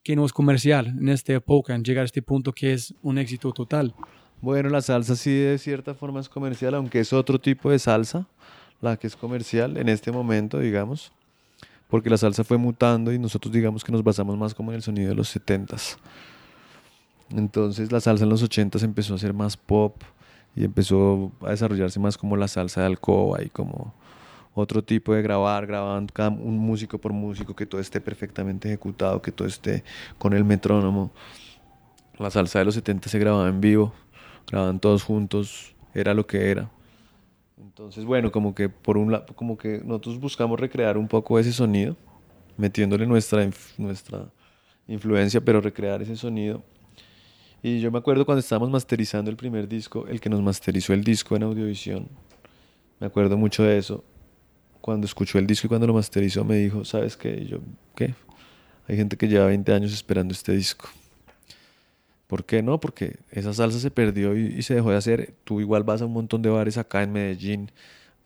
[0.02, 3.18] que no es comercial en esta época, en llegar a este punto que es un
[3.18, 3.94] éxito total?
[4.40, 8.26] Bueno, la salsa sí de cierta forma es comercial, aunque es otro tipo de salsa,
[8.80, 11.12] la que es comercial en este momento, digamos,
[11.88, 14.82] porque la salsa fue mutando y nosotros digamos que nos basamos más como en el
[14.82, 15.96] sonido de los 70s.
[17.30, 20.02] Entonces la salsa en los 80s empezó a ser más pop,
[20.54, 23.94] y empezó a desarrollarse más como la salsa de alcoba y como
[24.54, 29.22] otro tipo de grabar, grabando cada un músico por músico, que todo esté perfectamente ejecutado,
[29.22, 29.82] que todo esté
[30.18, 31.10] con el metrónomo.
[32.18, 33.94] La salsa de los 70 se grababa en vivo,
[34.46, 36.70] grababan todos juntos, era lo que era.
[37.58, 41.52] Entonces, bueno, como que por un lado, como que nosotros buscamos recrear un poco ese
[41.52, 41.96] sonido,
[42.58, 44.26] metiéndole nuestra, nuestra
[44.86, 46.62] influencia, pero recrear ese sonido
[47.62, 51.04] y yo me acuerdo cuando estábamos masterizando el primer disco, el que nos masterizó el
[51.04, 52.08] disco en Audiovisión,
[52.98, 54.04] me acuerdo mucho de eso.
[54.80, 57.42] Cuando escuchó el disco y cuando lo masterizó me dijo, ¿sabes qué?
[57.42, 57.58] Y yo,
[57.94, 58.14] ¿qué?
[58.88, 60.88] Hay gente que lleva 20 años esperando este disco.
[62.26, 62.80] ¿Por qué no?
[62.80, 65.34] Porque esa salsa se perdió y, se dejó de hacer.
[65.44, 67.70] Tú igual vas a un montón de bares acá en Medellín,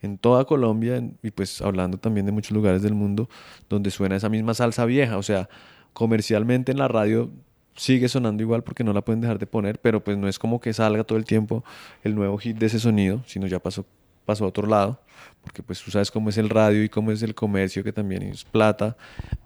[0.00, 3.28] en toda Colombia y pues hablando también de muchos lugares del mundo
[3.68, 5.18] donde suena esa misma salsa vieja.
[5.18, 5.48] O sea,
[5.92, 7.30] comercialmente en la radio
[7.76, 10.60] sigue sonando igual porque no la pueden dejar de poner, pero pues no es como
[10.60, 11.64] que salga todo el tiempo
[12.02, 13.86] el nuevo hit de ese sonido, sino ya pasó,
[14.24, 15.00] pasó a otro lado,
[15.42, 18.22] porque pues tú sabes cómo es el radio y cómo es el comercio, que también
[18.22, 18.96] es plata,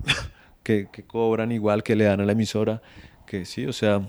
[0.63, 2.81] que, que cobran igual, que le dan a la emisora,
[3.27, 4.03] que sí, o sea,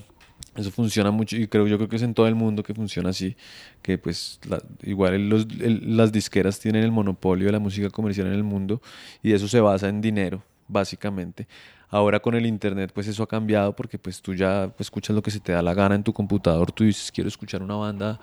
[0.55, 3.09] eso funciona mucho y creo yo creo que es en todo el mundo que funciona
[3.09, 3.35] así,
[3.81, 4.39] que pues
[4.83, 8.81] igual los, las disqueras tienen el monopolio de la música comercial en el mundo
[9.23, 11.47] y eso se basa en dinero, básicamente.
[11.91, 15.21] Ahora con el internet pues eso ha cambiado porque pues tú ya pues, escuchas lo
[15.21, 18.19] que se te da la gana en tu computador, tú dices quiero escuchar una banda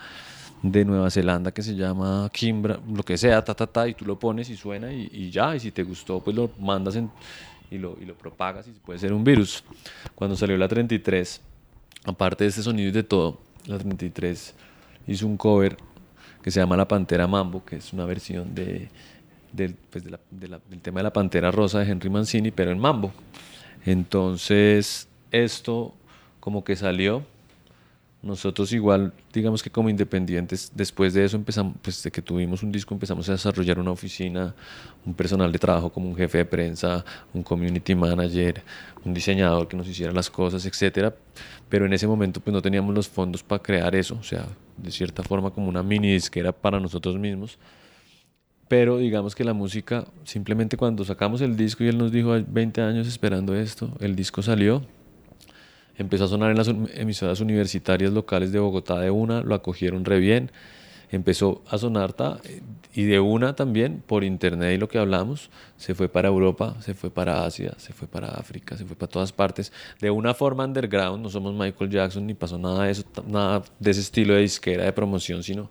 [0.62, 4.04] de Nueva Zelanda que se llama Kimbra, lo que sea, ta, ta, ta, y tú
[4.04, 6.98] lo pones y suena y, ya, y si te gustó pues lo mandas
[7.70, 9.62] y, lo, y lo propagas y puede ser un virus.
[10.14, 11.40] Cuando salió la 33,
[12.06, 14.54] aparte de este sonido y de todo, la 33
[15.08, 15.76] hizo un cover
[16.42, 18.88] que se llama La Pantera Mambo, que es una versión de,
[19.90, 23.12] pues, del tema de la Pantera Rosa de Henry Mancini, pero en Mambo.
[23.90, 25.94] Entonces, esto
[26.40, 27.24] como que salió.
[28.20, 32.70] Nosotros igual, digamos que como independientes, después de eso empezamos, pues de que tuvimos un
[32.70, 34.54] disco, empezamos a desarrollar una oficina,
[35.06, 38.62] un personal de trabajo como un jefe de prensa, un community manager,
[39.06, 41.14] un diseñador que nos hiciera las cosas, etcétera.
[41.70, 44.44] Pero en ese momento pues no teníamos los fondos para crear eso, o sea,
[44.76, 47.58] de cierta forma como una mini disquera para nosotros mismos
[48.68, 52.82] pero digamos que la música, simplemente cuando sacamos el disco y él nos dijo 20
[52.82, 54.82] años esperando esto, el disco salió,
[55.96, 60.18] empezó a sonar en las emisoras universitarias locales de Bogotá de una, lo acogieron re
[60.20, 60.50] bien,
[61.10, 62.14] empezó a sonar
[62.94, 66.94] y de una también por internet y lo que hablamos, se fue para Europa, se
[66.94, 70.64] fue para Asia, se fue para África, se fue para todas partes, de una forma
[70.64, 74.40] underground, no somos Michael Jackson ni pasó nada de eso, nada de ese estilo de
[74.40, 75.70] disquera de promoción, sino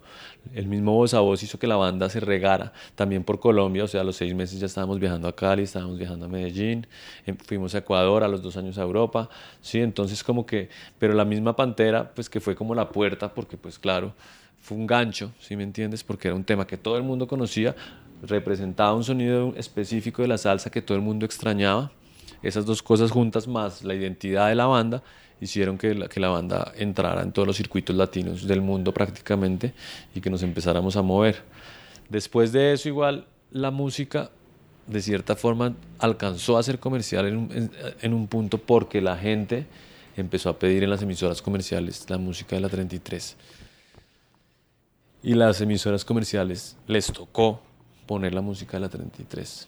[0.53, 2.71] el mismo voz a voz hizo que la banda se regara.
[2.95, 5.97] También por Colombia, o sea, a los seis meses ya estábamos viajando a Cali, estábamos
[5.97, 6.87] viajando a Medellín,
[7.25, 11.13] em, fuimos a Ecuador, a los dos años a Europa, sí, entonces como que, pero
[11.13, 14.13] la misma Pantera, pues que fue como la puerta, porque pues claro,
[14.67, 16.03] fue un gancho, si me entiendes?
[16.03, 17.73] Porque era un tema que todo el mundo conocía,
[18.21, 21.89] representaba un sonido específico de la salsa que todo el mundo extrañaba.
[22.43, 25.01] Esas dos cosas juntas más la identidad de la banda
[25.39, 29.73] hicieron que la, que la banda entrara en todos los circuitos latinos del mundo prácticamente
[30.13, 31.43] y que nos empezáramos a mover.
[32.09, 34.31] Después de eso igual la música
[34.85, 37.25] de cierta forma alcanzó a ser comercial
[38.01, 39.65] en un, punto porque la gente
[40.17, 43.37] empezó a pedir en las emisoras comerciales la música de la 33.
[45.27, 47.59] Y las emisoras comerciales les tocó
[48.05, 49.67] poner la música de la 33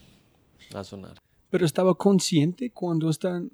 [0.73, 1.17] a sonar.
[1.49, 3.51] Pero estaba consciente cuando están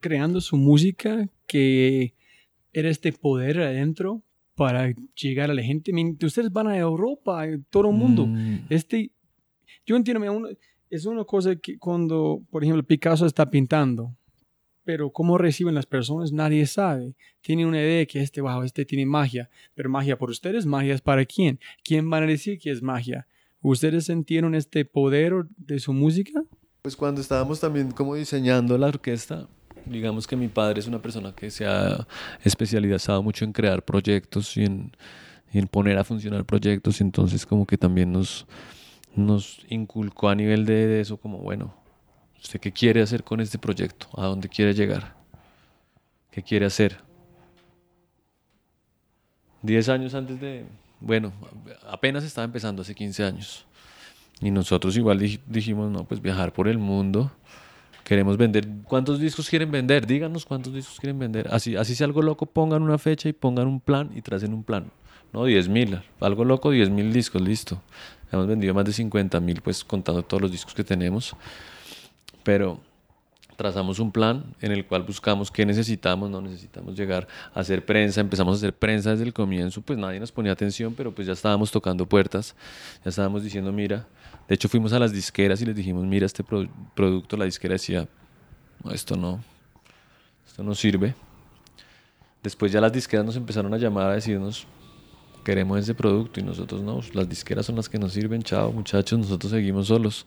[0.00, 2.14] creando su música que
[2.72, 4.22] era este poder adentro
[4.54, 5.92] para llegar a la gente.
[6.24, 8.24] Ustedes van a Europa, todo el mundo.
[8.26, 8.60] Mm.
[8.70, 9.10] Este,
[9.84, 10.48] yo entiendo,
[10.88, 14.16] es una cosa que cuando, por ejemplo, Picasso está pintando,
[14.84, 17.14] pero cómo reciben las personas nadie sabe.
[17.40, 21.00] Tiene una idea que este, wow, este tiene magia, pero magia por ustedes, magia es
[21.00, 21.58] para quién.
[21.82, 23.26] ¿Quién van a decir que es magia?
[23.62, 26.42] ¿Ustedes sintieron este poder de su música?
[26.82, 29.48] Pues cuando estábamos también como diseñando la orquesta,
[29.86, 32.06] digamos que mi padre es una persona que se ha
[32.44, 34.92] especializado mucho en crear proyectos y en,
[35.70, 38.46] poner a funcionar proyectos, entonces como que también nos,
[39.14, 41.74] nos inculcó a nivel de eso como, bueno,
[42.44, 44.06] ¿Usted qué quiere hacer con este proyecto?
[44.16, 45.14] ¿A dónde quiere llegar?
[46.30, 46.98] ¿Qué quiere hacer?
[49.62, 50.66] Diez años antes de,
[51.00, 51.32] bueno,
[51.88, 53.66] apenas estaba empezando hace 15 años.
[54.42, 57.32] Y nosotros igual dijimos, no, pues viajar por el mundo.
[58.04, 58.68] Queremos vender.
[58.84, 60.06] ¿Cuántos discos quieren vender?
[60.06, 61.48] Díganos cuántos discos quieren vender.
[61.50, 64.64] Así, así sea algo loco, pongan una fecha y pongan un plan y tracen un
[64.64, 64.90] plan.
[65.32, 65.98] No, 10 mil.
[66.20, 67.80] Algo loco, 10 mil discos, listo.
[68.30, 71.34] Hemos vendido más de 50 mil, pues contando todos los discos que tenemos
[72.44, 72.80] pero
[73.56, 78.20] trazamos un plan en el cual buscamos qué necesitamos, no necesitamos llegar a hacer prensa,
[78.20, 81.32] empezamos a hacer prensa desde el comienzo, pues nadie nos ponía atención, pero pues ya
[81.32, 82.54] estábamos tocando puertas,
[83.04, 84.06] ya estábamos diciendo, mira,
[84.48, 86.44] de hecho fuimos a las disqueras y les dijimos, mira este
[86.94, 88.08] producto, la disquera decía,
[88.82, 89.42] no, esto no,
[90.46, 91.14] esto no sirve.
[92.42, 94.66] Después ya las disqueras nos empezaron a llamar a decirnos,
[95.44, 99.18] queremos ese producto y nosotros no, las disqueras son las que nos sirven, chao muchachos,
[99.18, 100.26] nosotros seguimos solos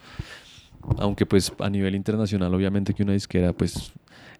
[0.97, 3.91] aunque pues a nivel internacional obviamente que una disquera pues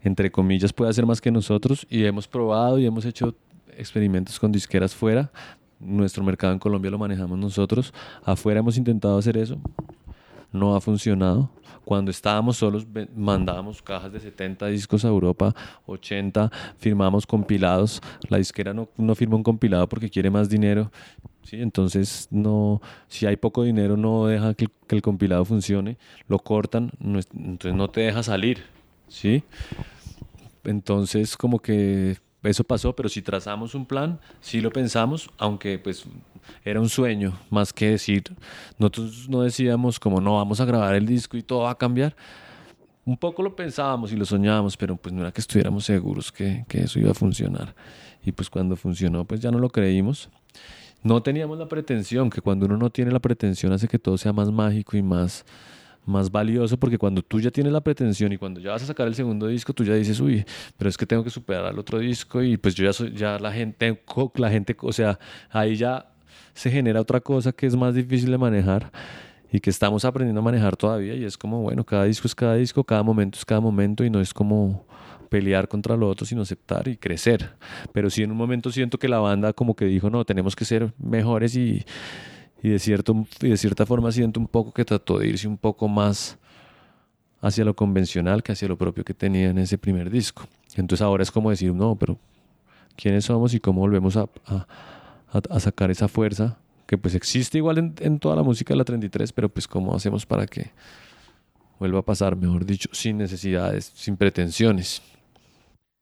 [0.02, 3.34] entre comillas puede hacer más que nosotros y hemos probado y hemos hecho
[3.76, 5.30] experimentos con disqueras fuera.
[5.80, 7.94] Nuestro mercado en Colombia lo manejamos nosotros.
[8.24, 9.58] Afuera hemos intentado hacer eso.
[10.52, 11.50] No ha funcionado.
[11.84, 15.54] Cuando estábamos solos mandábamos cajas de 70 discos a Europa,
[15.86, 18.02] 80, firmamos compilados.
[18.28, 20.90] La disquera no, no firma un compilado porque quiere más dinero
[21.48, 21.62] ¿sí?
[21.62, 25.96] Entonces, no, si hay poco dinero, no deja que, el compilado funcione,
[26.28, 28.64] lo cortan, entonces no te deja salir,
[29.08, 29.42] ¿sí?
[30.64, 36.04] Entonces, como que eso pasó, pero si trazamos un plan, sí lo pensamos, aunque pues
[36.64, 38.24] era un sueño, más que decir,
[38.78, 42.16] nosotros no decíamos como no, vamos a grabar el disco y todo va a cambiar.
[43.04, 46.64] Un poco lo pensábamos y lo soñábamos, pero pues no era que estuviéramos seguros que,
[46.68, 47.74] que eso iba a funcionar.
[48.22, 50.28] Y pues cuando funcionó, pues ya no lo creímos
[51.02, 54.32] no teníamos la pretensión, que cuando uno no tiene la pretensión hace que todo sea
[54.32, 55.44] más mágico y más,
[56.04, 59.06] más valioso, porque cuando tú ya tienes la pretensión y cuando ya vas a sacar
[59.06, 60.44] el segundo disco, tú ya dices, uy,
[60.76, 63.38] pero es que tengo que superar al otro disco y pues yo ya soy, ya
[63.38, 64.02] la gente,
[64.34, 65.18] la gente, o sea,
[65.50, 66.10] ahí ya
[66.58, 68.90] se genera otra cosa que es más difícil de manejar
[69.52, 72.56] y que estamos aprendiendo a manejar todavía y es como, bueno, cada disco es cada
[72.56, 74.84] disco, cada momento es cada momento y no es como
[75.28, 77.52] pelear contra lo otro, sino aceptar y crecer.
[77.92, 80.64] Pero sí en un momento siento que la banda como que dijo, no, tenemos que
[80.64, 81.84] ser mejores y,
[82.60, 85.58] y de, cierto, y de cierta forma siento un poco que trató de irse un
[85.58, 86.38] poco más
[87.40, 90.48] hacia lo convencional que hacia lo propio que tenía en ese primer disco.
[90.74, 92.18] Entonces ahora es como decir, no, pero
[92.96, 94.66] ¿quiénes somos y cómo volvemos a, a,
[95.32, 96.58] a sacar esa fuerza?
[96.86, 99.94] Que pues existe igual en, en, toda la música de la 33, pero pues cómo
[99.94, 100.70] hacemos para que
[101.78, 105.02] vuelva a pasar, mejor dicho, sin necesidades, sin pretensiones.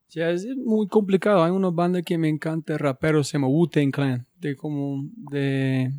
[0.09, 1.43] Sí, es muy complicado.
[1.43, 5.93] Hay una banda que me encanta, raperos, se llama Wu-Tang Clan, de, como de,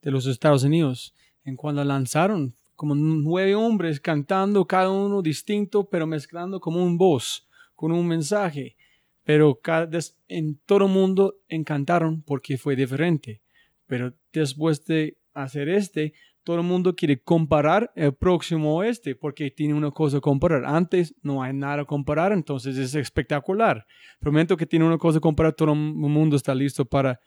[0.00, 1.14] de los Estados Unidos.
[1.44, 7.48] En cuando lanzaron, como nueve hombres cantando, cada uno distinto, pero mezclando como un voz,
[7.74, 8.76] con un mensaje.
[9.24, 9.88] Pero cada,
[10.28, 13.40] en todo mundo encantaron porque fue diferente.
[13.86, 16.12] Pero después de hacer este,
[16.44, 20.64] todo el mundo quiere comparar el próximo oeste porque tiene una cosa a comparar.
[20.64, 23.86] Antes no hay nada a comparar, entonces es espectacular.
[24.18, 27.20] Prometo que tiene una cosa a comparar, todo el mundo está listo para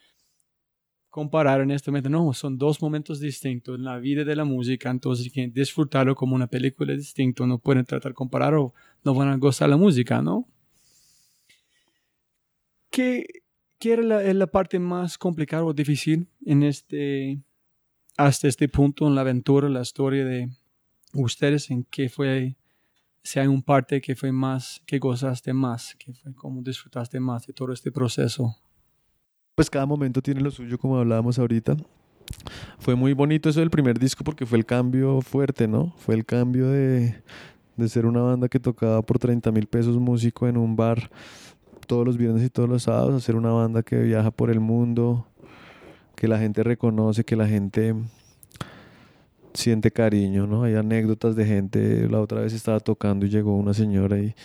[1.09, 2.09] comparar en este momento.
[2.09, 6.35] No, son dos momentos distintos en la vida de la música, entonces quieren disfrutarlo como
[6.35, 7.45] una película distinta.
[7.47, 8.73] No pueden tratar de comparar o
[9.03, 10.45] no van a gozar la música, ¿no?
[12.95, 13.43] ¿Qué,
[13.81, 17.41] era la, la parte más complicada o difícil en este
[18.15, 20.49] hasta este punto en la aventura, la historia de
[21.13, 22.55] ustedes, en qué fue,
[23.21, 27.45] si hay un parte que fue más, que gozaste más, que fue cómo disfrutaste más
[27.45, 28.55] de todo este proceso.
[29.55, 31.75] Pues cada momento tiene lo suyo, como hablábamos ahorita.
[32.79, 35.93] fue muy bonito eso del primer disco porque fue el cambio fuerte, ¿no?
[35.97, 37.21] Fue el cambio de,
[37.75, 41.11] de ser una banda que tocaba por 30 mil pesos músico en un bar
[41.85, 44.59] todos los viernes y todos los sábados, a ser una banda que viaja por el
[44.59, 45.25] mundo,
[46.15, 47.95] que la gente reconoce, que la gente
[49.53, 50.63] siente cariño, ¿no?
[50.63, 54.35] Hay anécdotas de gente, la otra vez estaba tocando y llegó una señora y,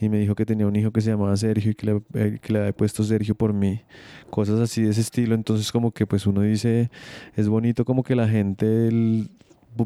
[0.00, 2.38] y me dijo que tenía un hijo que se llamaba Sergio y que le, eh,
[2.40, 3.82] que le había puesto Sergio por mí,
[4.30, 6.90] cosas así de ese estilo, entonces como que pues uno dice,
[7.36, 8.88] es bonito como que la gente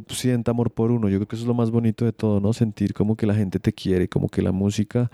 [0.09, 2.53] sienta amor por uno, yo creo que eso es lo más bonito de todo, ¿no?
[2.53, 5.11] Sentir como que la gente te quiere, como que la música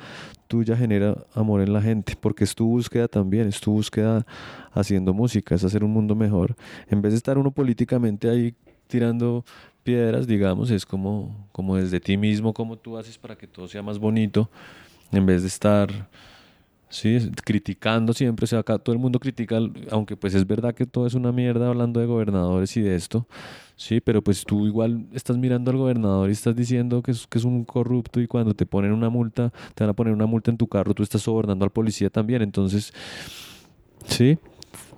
[0.49, 4.27] tuya genera amor en la gente, porque es tu búsqueda también, es tu búsqueda
[4.73, 6.57] haciendo música, es hacer un mundo mejor,
[6.89, 8.55] en vez de estar uno políticamente ahí
[8.87, 9.45] tirando
[9.83, 13.83] piedras, digamos, es como, como desde ti mismo, como tú haces para que todo sea
[13.83, 14.51] más bonito,
[15.11, 16.09] en vez de estar
[16.93, 19.59] sí, criticando siempre, o sea, acá todo el mundo critica,
[19.91, 23.27] aunque pues es verdad que todo es una mierda hablando de gobernadores y de esto,
[23.77, 27.39] sí, pero pues tú igual estás mirando al gobernador y estás diciendo que es, que
[27.39, 30.51] es un corrupto y cuando te ponen una multa, te van a poner una multa
[30.51, 32.93] en tu carro, tú estás sobornando al policía también, entonces,
[34.05, 34.39] sí,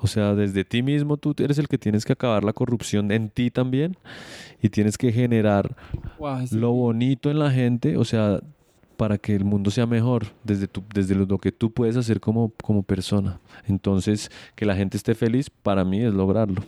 [0.00, 3.30] o sea, desde ti mismo tú eres el que tienes que acabar la corrupción en
[3.30, 3.96] ti también
[4.60, 5.76] y tienes que generar
[6.50, 8.40] lo bonito en la gente, o sea,
[8.96, 12.52] para que el mundo sea mejor desde, tu, desde lo que tú puedes hacer como,
[12.62, 13.40] como persona.
[13.66, 16.62] Entonces, que la gente esté feliz, para mí es lograrlo.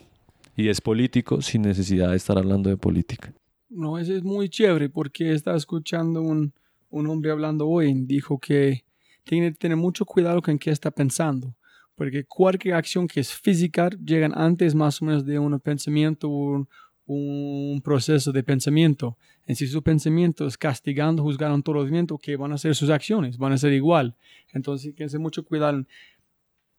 [0.56, 3.32] Y es político sin necesidad de estar hablando de política.
[3.68, 6.52] No, eso es muy chévere porque estaba escuchando un,
[6.88, 8.84] un hombre hablando hoy, dijo que
[9.24, 11.54] tiene que tener mucho cuidado con qué está pensando
[11.96, 16.68] porque cualquier acción que es física llega antes más o menos de un pensamiento, un,
[17.06, 19.16] un proceso de pensamiento.
[19.46, 22.90] En si su pensamiento es castigando, juzgando todo el movimiento, que van a ser sus
[22.90, 24.16] acciones, van a ser igual.
[24.52, 25.84] Entonces, hay mucho cuidado.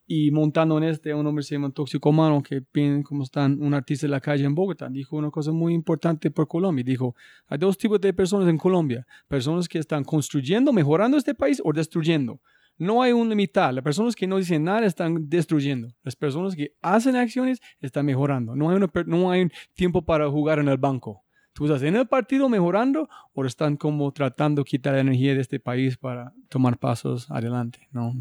[0.10, 4.08] Y montando en este, un hombre se llama Toxicomano, que viene como están un artista
[4.08, 6.84] de la calle en Bogotá, dijo una cosa muy importante por Colombia.
[6.86, 7.14] Dijo,
[7.48, 9.06] hay dos tipos de personas en Colombia.
[9.28, 12.40] Personas que están construyendo, mejorando este país o destruyendo.
[12.78, 13.74] No hay una mitad.
[13.74, 15.90] Las personas que no dicen nada están destruyendo.
[16.04, 18.56] Las personas que hacen acciones están mejorando.
[18.56, 21.24] No hay, no hay un tiempo para jugar en el banco.
[21.54, 25.42] ¿Tú estás en el partido mejorando o están como tratando de quitar la energía de
[25.42, 27.88] este país para tomar pasos adelante?
[27.92, 28.14] No,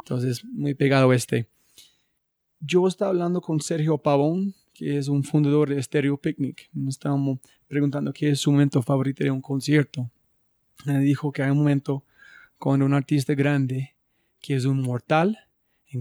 [0.00, 1.48] entonces, muy pegado este.
[2.58, 6.68] Yo estaba hablando con Sergio Pavón, que es un fundador de Stereo Picnic.
[6.72, 10.10] Nos estábamos preguntando qué es su momento favorito de un concierto.
[10.84, 12.04] Me dijo que hay un momento
[12.58, 13.94] con un artista grande
[14.40, 15.38] que es un mortal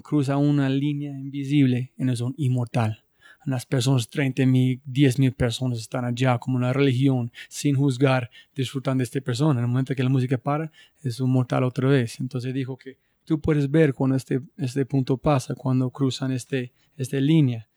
[0.02, 3.04] cruza una línea invisible es un inmortal.
[3.46, 9.00] Las personas, 30 mil, 10 mil personas están allá como una religión, sin juzgar, disfrutando
[9.00, 9.60] de esta persona.
[9.60, 10.70] En el momento que la música para,
[11.02, 12.20] es un mortal otra vez.
[12.20, 17.18] Entonces dijo que tú puedes ver cuando este, este punto pasa, cuando cruzan este, esta
[17.22, 17.70] línea.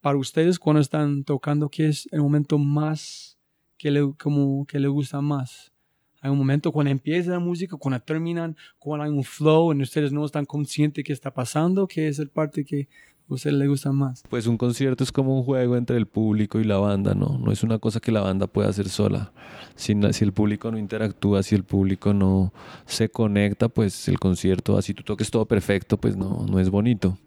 [0.00, 3.36] Para ustedes, cuando están tocando, ¿qué es el momento más
[3.76, 5.72] que le, como, que le gusta más?
[6.20, 10.12] Hay un momento cuando empieza la música, cuando terminan, cuando hay un flow y ustedes
[10.12, 12.88] no están conscientes que está pasando, que es el parte que
[13.30, 14.22] a usted le gusta más.
[14.28, 17.38] Pues un concierto es como un juego entre el público y la banda, ¿no?
[17.38, 19.32] No es una cosa que la banda pueda hacer sola.
[19.76, 22.52] Si, si el público no interactúa, si el público no
[22.86, 27.18] se conecta, pues el concierto, así tú toques todo perfecto, pues no, no es bonito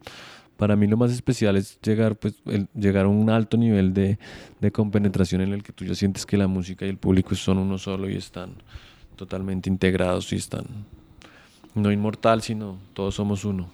[0.61, 2.35] para mí lo más especial es llegar, pues,
[2.75, 4.19] llegar a un alto nivel de,
[4.59, 7.57] de, compenetración en el que tú ya sientes que la música y el público son
[7.57, 8.53] uno solo y están
[9.15, 10.65] totalmente integrados y están
[11.73, 13.71] no inmortal, sino todos somos uno.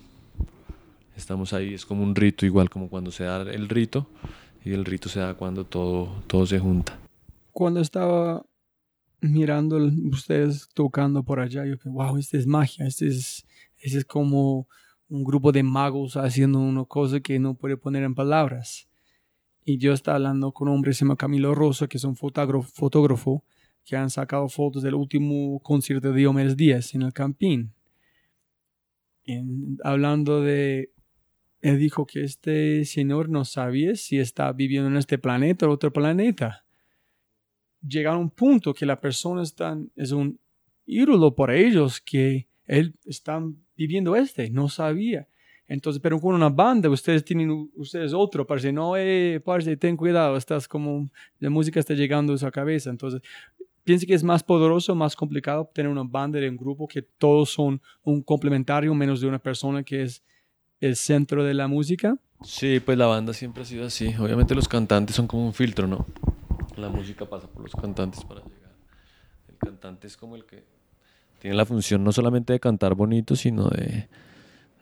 [1.17, 4.07] Estamos ahí, es como un rito, igual como cuando se da el rito
[4.63, 6.97] y el rito se da cuando todo, todo se junta.
[7.51, 8.45] Cuando estaba
[9.19, 9.75] mirando
[10.09, 13.45] ustedes tocando por allá, yo pensé, wow, esta es magia, este es,
[13.77, 14.69] este es como
[15.09, 18.89] un grupo de magos haciendo una cosa que no puede poner en palabras.
[19.63, 22.15] Y yo estaba hablando con un hombre que se llama Camilo Rosa, que es un
[22.15, 23.43] fotógrafo,
[23.83, 27.73] que han sacado fotos del último concierto de Diomedes Díaz en el Campín.
[29.83, 30.91] hablando de,
[31.61, 35.91] él dijo que este señor no sabía si está viviendo en este planeta o otro
[35.91, 36.65] planeta.
[37.81, 40.39] Llega a un punto que la persona está, es un
[40.85, 43.41] ídolo para ellos que él está
[43.77, 45.27] viviendo este, no sabía.
[45.67, 50.37] Entonces, pero con una banda, ustedes tienen, ustedes otro, parece, no, eh, parece, ten cuidado,
[50.37, 51.09] estás como,
[51.39, 52.89] la música está llegando a su cabeza.
[52.89, 53.21] Entonces,
[53.83, 57.49] piensa que es más poderoso, más complicado tener una banda de un grupo que todos
[57.49, 60.23] son un complementario, menos de una persona que es
[60.79, 62.17] el centro de la música.
[62.43, 64.13] Sí, pues la banda siempre ha sido así.
[64.19, 66.05] Obviamente los cantantes son como un filtro, ¿no?
[66.77, 68.75] La música pasa por los cantantes para llegar.
[69.49, 70.63] El cantante es como el que
[71.39, 74.07] tiene la función no solamente de cantar bonito, sino de,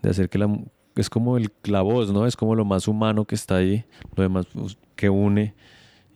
[0.01, 0.49] de hacer que la,
[0.95, 2.25] es como el, la voz, ¿no?
[2.25, 3.85] Es como lo más humano que está ahí,
[4.15, 5.53] lo demás pues, que une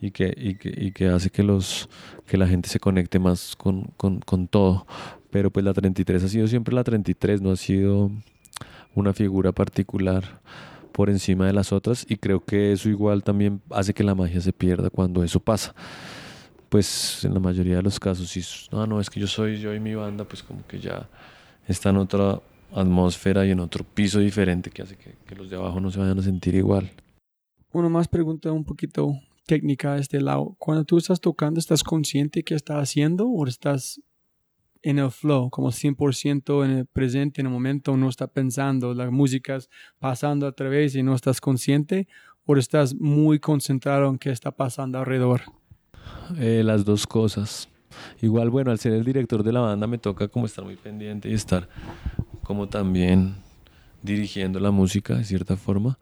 [0.00, 1.88] y que, y que, y que hace que, los,
[2.26, 4.86] que la gente se conecte más con, con, con todo.
[5.30, 8.10] Pero pues la 33 ha sido siempre la 33, no ha sido
[8.94, 10.40] una figura particular
[10.92, 14.40] por encima de las otras y creo que eso igual también hace que la magia
[14.40, 15.74] se pierda cuando eso pasa.
[16.70, 19.74] Pues en la mayoría de los casos, si no, no, es que yo soy yo
[19.74, 21.08] y mi banda, pues como que ya
[21.66, 22.40] está en otra
[22.72, 26.20] atmósfera y en otro piso diferente que hace que, los de abajo no se vayan
[26.20, 26.88] a sentir igual.
[27.72, 30.54] Una más pregunta un poquito técnica de este lado.
[30.58, 34.00] Cuando tú estás tocando, ¿estás consciente que estás haciendo o estás
[34.82, 39.10] en el flow, como 100% en el presente, en el momento, no estás pensando, la
[39.10, 39.68] música es
[39.98, 42.06] pasando a través y no estás consciente
[42.46, 45.42] o estás muy concentrado en qué está pasando alrededor?
[46.38, 47.68] Eh, las dos cosas.
[48.22, 51.28] Igual, bueno, al ser el director de la banda me toca como estar muy pendiente
[51.28, 51.68] y estar
[52.42, 53.34] como también
[54.02, 55.98] dirigiendo la música de cierta forma,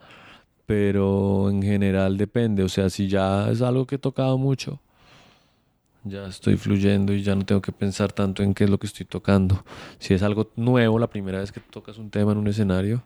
[0.66, 4.80] pero en general depende, o sea, si ya es algo que he tocado mucho,
[6.04, 8.86] ya estoy fluyendo y ya no tengo que pensar tanto en qué es lo que
[8.86, 9.64] estoy tocando.
[9.98, 13.02] Si es algo nuevo, la primera vez que tocas un tema en un escenario,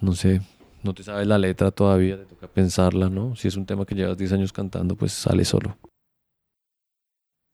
[0.00, 0.40] no sé,
[0.82, 3.36] no te sabes la letra todavía, te toca pensarla, ¿no?
[3.36, 5.78] Si es un tema que llevas 10 años cantando, pues sale solo.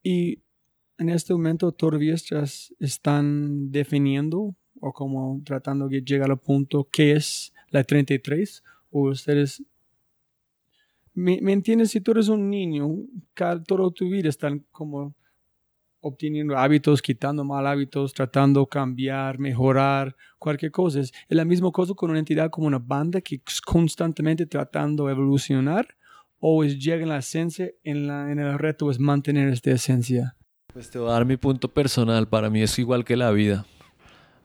[0.02, 0.42] Y
[0.98, 2.14] en este momento todavía
[2.78, 9.62] están definiendo o como tratando de llegar al punto qué es la 33 o ustedes
[11.18, 11.90] ¿Me, entiendes?
[11.90, 12.88] Si tú eres un niño,
[13.34, 15.16] toda tu vida están como
[16.00, 21.00] obteniendo hábitos, quitando mal hábitos, tratando de cambiar, mejorar, cualquier cosa.
[21.00, 25.12] Es la misma cosa con una entidad como una banda que es constantemente tratando de
[25.12, 25.96] evolucionar
[26.40, 30.36] o es llega en la esencia, en, la, en el reto es mantener esta esencia.
[30.72, 32.28] Pues te voy a dar mi punto personal.
[32.28, 33.66] Para mí es igual que la vida.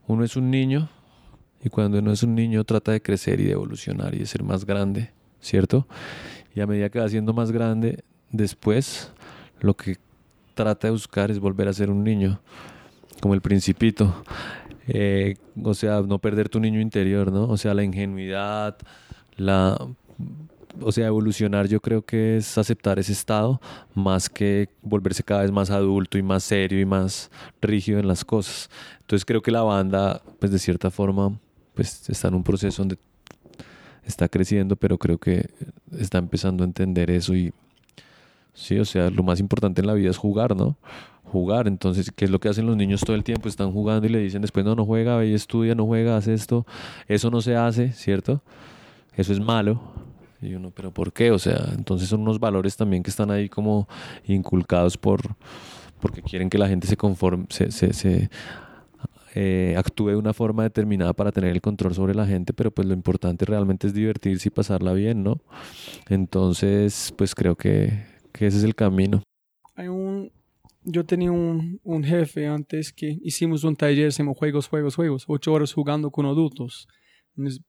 [0.07, 0.89] Uno es un niño
[1.63, 4.43] y cuando uno es un niño trata de crecer y de evolucionar y de ser
[4.43, 5.87] más grande, ¿cierto?
[6.55, 9.11] Y a medida que va siendo más grande, después
[9.59, 9.97] lo que
[10.53, 12.39] trata de buscar es volver a ser un niño,
[13.21, 14.23] como el principito.
[14.87, 17.47] Eh, o sea, no perder tu niño interior, ¿no?
[17.47, 18.77] O sea, la ingenuidad,
[19.37, 19.77] la...
[20.81, 23.61] O sea, evolucionar yo creo que es aceptar ese estado
[23.93, 27.29] más que volverse cada vez más adulto y más serio y más
[27.61, 28.71] rígido en las cosas.
[29.01, 31.37] Entonces creo que la banda, pues de cierta forma,
[31.75, 32.97] pues está en un proceso donde
[34.03, 35.47] está creciendo, pero creo que
[35.97, 37.53] está empezando a entender eso y
[38.53, 40.77] sí, o sea, lo más importante en la vida es jugar, ¿no?
[41.23, 43.49] Jugar, entonces, ¿qué es lo que hacen los niños todo el tiempo?
[43.49, 46.33] Están jugando y le dicen después, no, no juega, ve y estudia, no juega, hace
[46.33, 46.65] esto,
[47.07, 48.41] eso no se hace, ¿cierto?
[49.15, 49.81] Eso es malo.
[50.41, 51.31] Y uno, pero ¿por qué?
[51.31, 53.87] O sea, entonces son unos valores también que están ahí como
[54.27, 55.21] inculcados por
[56.03, 58.29] porque quieren que la gente se conforme, se, se, se
[59.35, 62.85] eh, actúe de una forma determinada para tener el control sobre la gente, pero pues
[62.85, 65.39] lo importante realmente es divertirse y pasarla bien, ¿no?
[66.09, 68.03] Entonces, pues creo que,
[68.33, 69.23] que ese es el camino.
[69.75, 70.31] Hay un,
[70.83, 75.53] yo tenía un, un, jefe antes que hicimos un taller, hacemos juegos, juegos, juegos, ocho
[75.53, 76.87] horas jugando con adultos.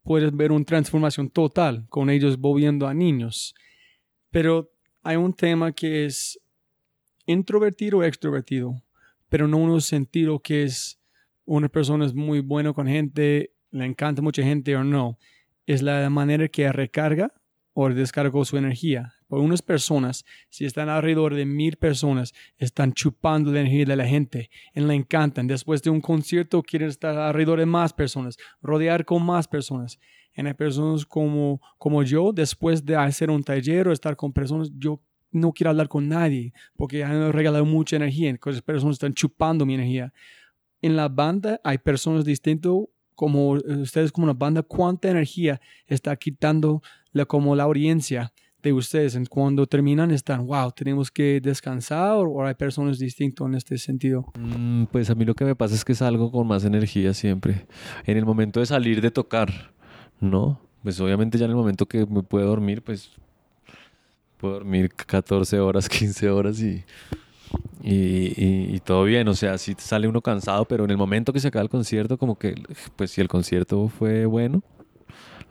[0.03, 3.55] Puedes ver una transformación total con ellos volviendo a niños.
[4.31, 4.71] Pero
[5.03, 6.41] hay un tema que es
[7.27, 8.83] introvertido o extrovertido,
[9.29, 10.99] pero no un sentido que es
[11.45, 15.19] una persona es muy bueno con gente, le encanta mucha gente o no,
[15.67, 17.33] es la manera que recarga
[17.73, 19.15] o descarga su energía.
[19.35, 24.07] Por unas personas, si están alrededor de mil personas, están chupando la energía de la
[24.07, 25.49] gente y le encantan.
[25.49, 29.99] Después de un concierto, quieren estar alrededor de más personas, rodear con más personas.
[30.35, 34.70] En hay personas como, como yo, después de hacer un taller o estar con personas,
[34.78, 38.30] yo no quiero hablar con nadie porque han regalado mucha energía.
[38.30, 40.12] Entonces, personas están chupando mi energía
[40.80, 42.72] en la banda hay personas distintas
[43.16, 48.32] como ustedes como una banda, cuánta energía está quitando la, como la audiencia
[48.71, 49.19] de ustedes.
[49.29, 54.27] Cuando terminan están, wow, tenemos que descansar o, hay personas distintas en este sentido.
[54.39, 57.67] Mm, pues a mí lo que me pasa es que salgo con más energía siempre.
[58.05, 59.73] En el momento de salir de tocar,
[60.21, 60.61] ¿no?
[60.83, 63.11] Pues obviamente ya en el momento que me puedo dormir, pues
[64.39, 66.85] puedo dormir 14 horas, 15 horas y
[67.83, 71.41] y, y, todo bien, o sea, sí sale uno cansado, pero en el momento que
[71.41, 72.55] se acaba el concierto, como que,
[72.97, 74.62] pues si el concierto fue bueno,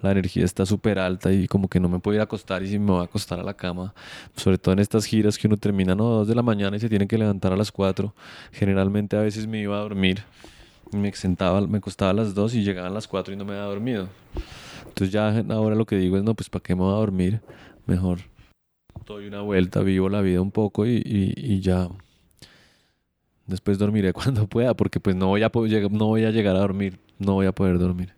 [0.04, 2.68] la energía está súper alta y como que no me puedo ir a acostar y
[2.68, 3.94] si me voy a acostar a la cama,
[4.36, 6.80] sobre todo en estas giras que uno termina a las 2 de la mañana y
[6.80, 8.14] se tiene que levantar a las 4,
[8.52, 10.24] generalmente a veces me iba a dormir,
[10.92, 13.54] me sentaba, me acostaba a las 2 y llegaba a las 4 y no me
[13.54, 14.10] había dormido.
[14.88, 17.42] Entonces ya ahora lo que digo es, no, pues ¿para qué me voy a dormir?
[17.86, 18.20] Mejor
[19.06, 21.90] doy una vuelta, vivo la vida un poco y, y ya
[23.46, 25.52] Después dormiré cuando pueda, porque pues no voy a,
[25.92, 28.14] no voy a llegar a dormir, no voy a poder dormir.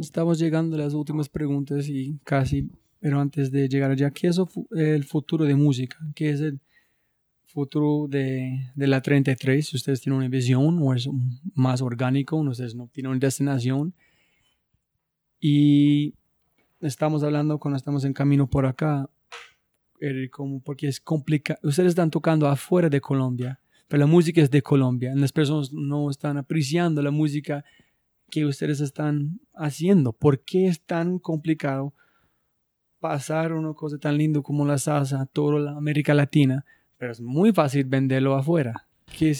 [0.00, 2.70] Estamos llegando a las últimas preguntas y casi,
[3.00, 4.40] pero antes de llegar allá, ¿qué es
[4.72, 5.98] el futuro de música?
[6.14, 6.60] ¿Qué es el
[7.46, 9.74] futuro de, de la 33?
[9.74, 11.08] ¿Ustedes tienen una visión o es
[11.54, 12.36] más orgánico?
[12.36, 13.94] ¿Ustedes no tienen una destinación?
[15.40, 16.14] Y
[16.80, 19.08] estamos hablando cuando estamos en camino por acá,
[20.30, 21.58] como porque es complicado.
[21.62, 25.12] Ustedes están tocando afuera de Colombia, pero la música es de Colombia.
[25.14, 27.64] Las personas no están apreciando la música
[28.30, 30.12] que ustedes están haciendo.
[30.12, 31.94] ¿Por qué es tan complicado
[33.00, 36.64] pasar una cosa tan linda como la salsa a toda la América Latina?
[36.98, 38.86] Pero es muy fácil venderlo afuera.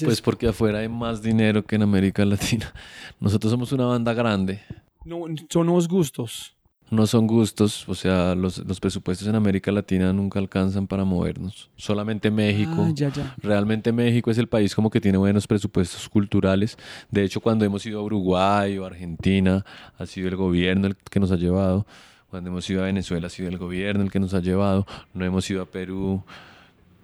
[0.04, 2.72] pues porque afuera hay más dinero que en América Latina.
[3.20, 4.60] Nosotros somos una banda grande.
[5.04, 6.55] No, son los gustos
[6.90, 11.68] no son gustos, o sea, los, presupuestos en América Latina nunca alcanzan para movernos.
[11.76, 12.86] Solamente México.
[12.86, 16.78] Ah, Realmente México es el país como que tiene buenos presupuestos culturales.
[17.10, 19.64] De hecho, cuando hemos ido a Uruguay o Argentina,
[19.98, 21.86] ha sido el gobierno el que nos ha llevado.
[22.30, 24.86] Cuando hemos ido a Venezuela, ha sido el gobierno el que nos ha llevado.
[25.12, 26.22] No hemos ido a Perú.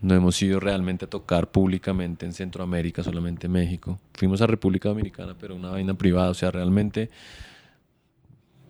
[0.01, 4.01] No hemos ido realmente a tocar públicamente en Centroamérica, solamente México.
[4.14, 6.30] Fuimos a República Dominicana, pero una vaina privada.
[6.30, 7.09] O sea, realmente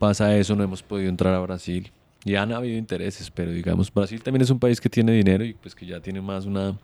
[0.02, 1.92] pasa eso, no hemos podido entrar a Brasil.
[2.24, 5.54] Ya han habido intereses, pero digamos, Brasil también es un país que tiene dinero y
[5.54, 6.76] pues que ya tiene más una,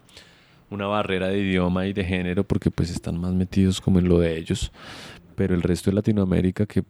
[0.71, 4.21] una barrera de idioma y de género porque pues están más metidos como en lo
[4.21, 4.71] de ellos.
[5.35, 6.85] Pero el resto de Latinoamérica que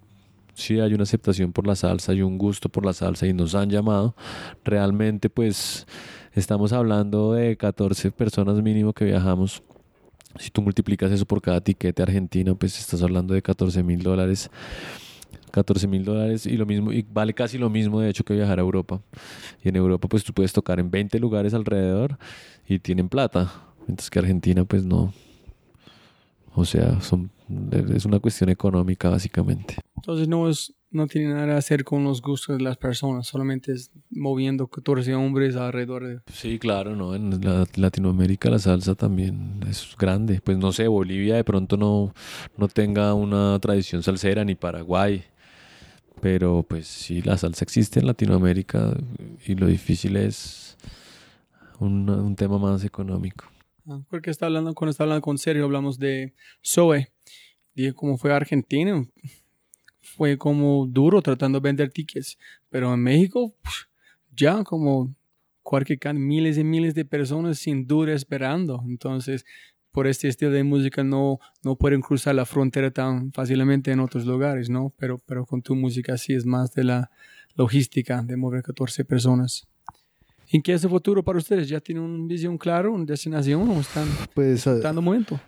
[0.52, 3.54] sí hay una aceptación por la salsa y un gusto por la salsa y nos
[3.54, 4.14] han llamado,
[4.66, 5.86] realmente pues
[6.34, 9.62] estamos hablando de 14 personas mínimo que viajamos.
[10.38, 14.50] Si tú multiplicas eso por cada tiquete argentino, pues estás hablando de 14 mil dólares
[15.50, 18.58] 14 mil dólares y lo mismo y vale casi lo mismo de hecho que viajar
[18.58, 19.00] a Europa.
[19.62, 22.18] Y en Europa pues tú puedes tocar en 20 lugares alrededor
[22.66, 23.52] y tienen plata.
[23.86, 25.12] Mientras que Argentina pues no.
[26.54, 27.30] O sea son
[27.94, 29.76] es una cuestión económica básicamente.
[29.96, 33.72] Entonces no es no tiene nada que hacer con los gustos de las personas, solamente
[33.72, 36.20] es moviendo 14 hombres alrededor de...
[36.32, 37.14] Sí, claro, ¿no?
[37.14, 37.40] En
[37.76, 40.40] Latinoamérica la salsa también es grande.
[40.42, 42.14] Pues no sé, Bolivia de pronto no,
[42.56, 45.24] no tenga una tradición salsera, ni Paraguay,
[46.20, 48.96] pero pues sí, la salsa existe en Latinoamérica
[49.46, 50.76] y lo difícil es
[51.78, 53.44] un, un tema más económico.
[53.86, 56.34] Ah, porque está hablando, cuando está hablando con Sergio, hablamos de
[56.64, 57.10] Zoe.
[57.74, 59.06] Dije cómo fue Argentina.
[60.18, 62.36] Fue como duro tratando de vender tickets.
[62.68, 63.54] Pero en México,
[64.36, 65.14] ya como
[65.62, 68.82] cualquier miles y miles de personas sin duda esperando.
[68.84, 69.46] Entonces,
[69.92, 74.26] por este estilo de música no, no pueden cruzar la frontera tan fácilmente en otros
[74.26, 74.92] lugares, ¿no?
[74.98, 77.10] Pero, pero con tu música sí es más de la
[77.54, 79.68] logística de mover 14 personas.
[80.50, 81.68] ¿En qué es el futuro para ustedes?
[81.68, 85.38] ¿Ya tienen una visión clara, una destinación o están pues, dando momento?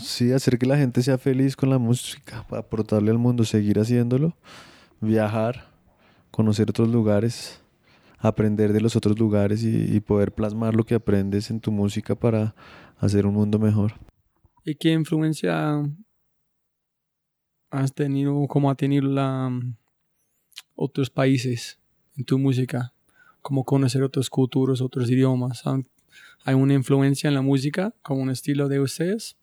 [0.00, 4.36] Sí, hacer que la gente sea feliz con la música, aportarle al mundo, seguir haciéndolo,
[5.00, 5.68] viajar,
[6.30, 7.60] conocer otros lugares,
[8.18, 12.54] aprender de los otros lugares y poder plasmar lo que aprendes en tu música para
[12.98, 13.94] hacer un mundo mejor.
[14.64, 15.80] ¿Y qué influencia
[17.70, 19.50] has tenido, cómo ha tenido la,
[20.74, 21.78] otros países
[22.16, 22.92] en tu música?
[23.42, 25.62] ¿Cómo conocer otras culturas, otros idiomas?
[26.44, 29.36] ¿Hay una influencia en la música como un estilo de ustedes?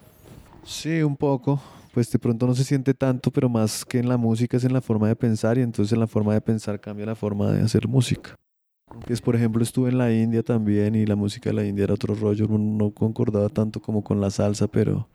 [0.65, 1.61] Sí, un poco.
[1.93, 4.73] Pues de pronto no se siente tanto, pero más que en la música es en
[4.73, 7.61] la forma de pensar y entonces en la forma de pensar cambia la forma de
[7.61, 8.35] hacer música.
[9.07, 11.93] Es, por ejemplo, estuve en la India también y la música de la India era
[11.93, 15.07] otro rollo, no, concordaba tanto como con la salsa, pero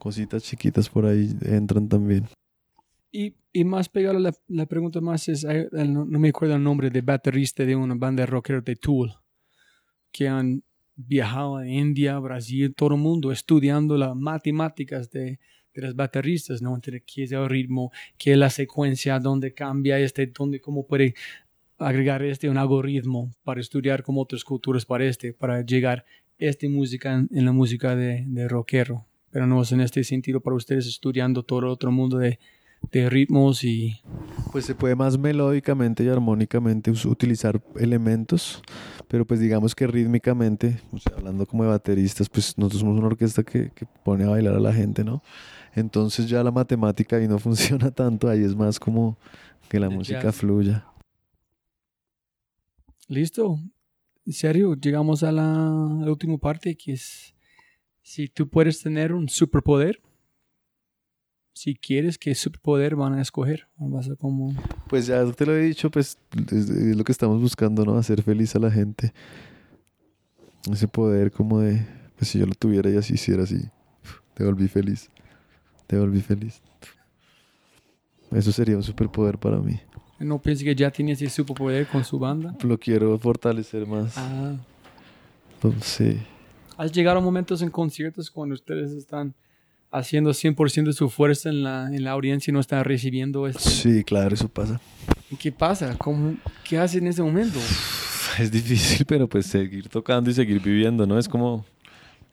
[0.00, 2.26] cositas chiquitas por ahí entran también.
[3.10, 7.00] Y, y más pegado, la, la pregunta más es, no, me acuerdo el nombre de
[7.00, 9.12] baterista de una banda de rockero de Tool,
[10.12, 10.62] que han
[10.98, 15.38] viajado a India, Brasil, todo el mundo estudiando las matemáticas de,
[15.72, 16.74] de los bateristas, ¿no?
[16.74, 21.14] Entre qué es el ritmo, qué es la secuencia, dónde cambia este, dónde, cómo puede
[21.78, 26.04] agregar este un algoritmo para estudiar como otras culturas para este, para llegar
[26.38, 29.06] esta música en, la música de, de, rockero.
[29.30, 32.38] Pero no es en este sentido para ustedes estudiando todo otro mundo de,
[32.90, 34.00] de ritmos y...
[34.52, 38.62] Pues se puede más melódicamente y armónicamente utilizar elementos,
[39.08, 40.80] pero pues digamos que rítmicamente,
[41.16, 44.60] hablando como de bateristas, pues nosotros somos una orquesta que, que pone a bailar a
[44.60, 45.22] la gente, ¿no?
[45.74, 49.16] Entonces ya la matemática ahí no funciona tanto, ahí es más como
[49.68, 50.84] que la música fluya.
[53.08, 53.58] Listo.
[54.26, 55.70] En serio, llegamos a la,
[56.06, 57.34] última parte que es
[58.02, 60.00] si tú puedes tener un superpoder,
[61.58, 63.66] si quieres, ¿qué superpoder van a escoger?
[63.78, 64.54] Vas a como...
[64.88, 66.16] Pues ya te lo he dicho, pues
[66.52, 67.96] es, lo que estamos buscando, ¿no?
[67.96, 69.12] Hacer feliz a la gente.
[70.70, 71.84] Ese poder como de,
[72.16, 73.60] pues si yo lo tuviera y así hiciera así,
[74.34, 75.10] te volví feliz.
[75.88, 76.62] Te volví feliz.
[78.30, 79.80] Eso sería un superpoder para mí.
[80.20, 82.56] ¿No piensa que ya tiene ese superpoder con su banda?
[82.62, 84.16] Lo quiero fortalecer más.
[84.16, 84.54] Ah.
[85.82, 86.20] Sí.
[86.76, 89.34] ¿Has llegado a momentos en conciertos cuando ustedes están
[89.90, 93.60] haciendo 100% de su fuerza en la, en la audiencia y no están recibiendo esto?
[93.60, 94.80] Sí, claro, eso pasa.
[95.30, 95.94] ¿Y qué pasa?
[95.98, 97.58] ¿Cómo, ¿Qué hace en ese momento?
[98.38, 101.18] Es difícil, pero pues seguir tocando y seguir viviendo, ¿no?
[101.18, 101.64] Es como,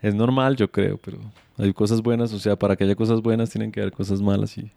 [0.03, 1.17] es normal, yo creo, pero
[1.57, 4.55] hay cosas buenas, o sea, para que haya cosas buenas tienen que haber cosas malas
[4.57, 4.69] y...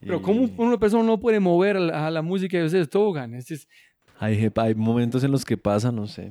[0.00, 2.88] Pero y ¿cómo una persona no puede mover a la, a la música que ustedes
[2.88, 3.34] tocan?
[3.34, 3.66] Este es-
[4.20, 6.30] Hay, hay momentos en los que pasa, no sé,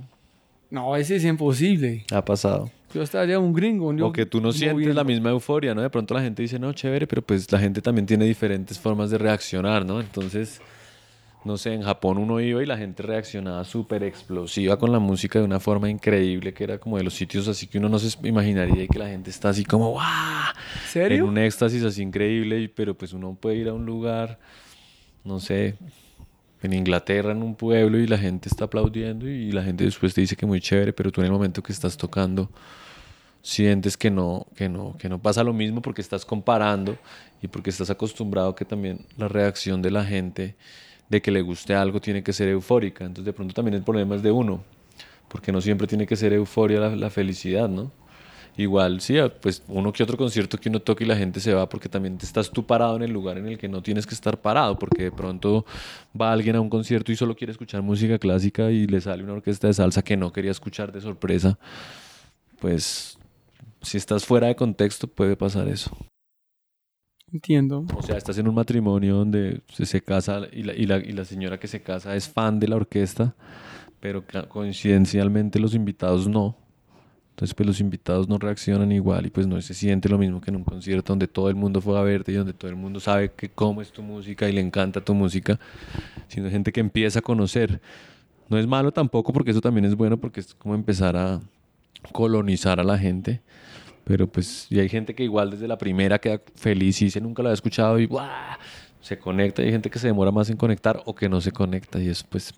[0.69, 2.05] no, ese es imposible.
[2.11, 2.69] ha pasado.
[2.93, 3.89] Yo estaría un gringo.
[3.89, 4.95] O que tú no sientes moviendo.
[4.95, 5.81] la misma euforia, ¿no?
[5.81, 9.09] De pronto la gente dice, no, chévere, pero pues la gente también tiene diferentes formas
[9.09, 9.99] de reaccionar, ¿no?
[9.99, 10.61] Entonces,
[11.43, 15.39] no sé, en Japón uno iba y la gente reaccionaba súper explosiva con la música
[15.39, 18.17] de una forma increíble, que era como de los sitios así que uno no se
[18.27, 20.05] imaginaría y que la gente está así como, ¡guau!
[20.05, 21.25] En ¿Serio?
[21.25, 24.39] un éxtasis así increíble, pero pues uno puede ir a un lugar,
[25.23, 25.75] no sé,
[26.61, 30.21] en Inglaterra, en un pueblo, y la gente está aplaudiendo y la gente después te
[30.21, 32.49] dice que muy chévere, pero tú en el momento que estás tocando
[33.41, 36.97] sientes que no, que no, que no pasa lo mismo porque estás comparando
[37.41, 40.55] y porque estás acostumbrado que también la reacción de la gente
[41.09, 43.05] de que le guste algo tiene que ser eufórica.
[43.05, 44.63] Entonces de pronto también el problema es de uno,
[45.29, 47.91] porque no siempre tiene que ser euforia la, la felicidad, ¿no?
[48.57, 51.53] Igual, sí, ah, pues uno que otro concierto que uno toca y la gente se
[51.53, 54.15] va porque también estás tú parado en el lugar en el que no tienes que
[54.15, 55.63] estar parado, porque de pronto
[56.19, 59.33] va alguien a un concierto y solo quiere escuchar música clásica y le sale una
[59.33, 61.59] orquesta de salsa que no quería escuchar de sorpresa,
[62.59, 63.19] pues
[63.83, 65.95] si estás fuera de contexto puede pasar eso.
[67.31, 67.85] Entiendo.
[67.95, 71.25] O sea, estás en un matrimonio donde se, casa y la, y, la, y la
[71.25, 73.35] señora que se casa es fan de la orquesta,
[73.99, 76.66] pero coincidencialmente los invitados no.
[77.37, 80.49] Entonces, pues los invitados no reaccionan igual y pues no se siente lo mismo que
[80.49, 82.99] en un concierto donde todo el mundo fue a verte y donde todo el mundo
[82.99, 85.59] sabe que cómo es tu música y le encanta tu música,
[86.29, 87.79] sino gente que empieza a conocer.
[88.49, 91.39] No es malo tampoco porque eso también es bueno porque es como empezar a
[92.11, 93.39] colonizar a la gente.
[94.03, 97.43] Pero pues, y hay gente que igual desde la primera queda feliz y dice nunca
[97.43, 98.57] lo había escuchado y ¡buah!
[98.99, 99.61] se conecta.
[99.61, 102.25] Hay gente que se demora más en conectar o que no se conecta y eso
[102.31, 102.51] pues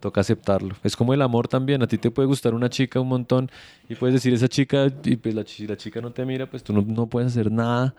[0.00, 0.74] toca aceptarlo.
[0.84, 1.82] Es como el amor también.
[1.82, 3.50] A ti te puede gustar una chica un montón
[3.88, 6.62] y puedes decir esa chica y pues la, chi- la chica no te mira, pues
[6.62, 7.94] tú no, no puedes hacer nada.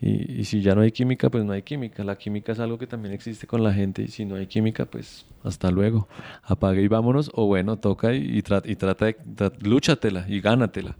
[0.00, 2.04] Y, y si ya no hay química, pues no hay química.
[2.04, 4.84] La química es algo que también existe con la gente y si no hay química,
[4.84, 6.06] pues hasta luego.
[6.44, 7.30] Apague y vámonos.
[7.34, 10.96] O bueno, toca y, y, tra- y trata de, tra- lúchatela y gánatela.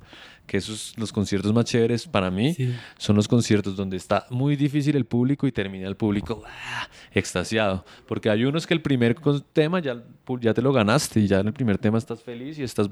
[0.49, 2.75] Que esos los conciertos más chéveres para mí Sí.
[2.97, 6.89] son los conciertos donde está muy difícil el público y termina el público ¡ah!
[7.13, 7.85] extasiado.
[8.09, 9.15] Porque hay unos que el primer
[9.53, 10.03] tema ya,
[10.41, 12.89] ya te lo ganaste y ya en el primer tema estás feliz y estás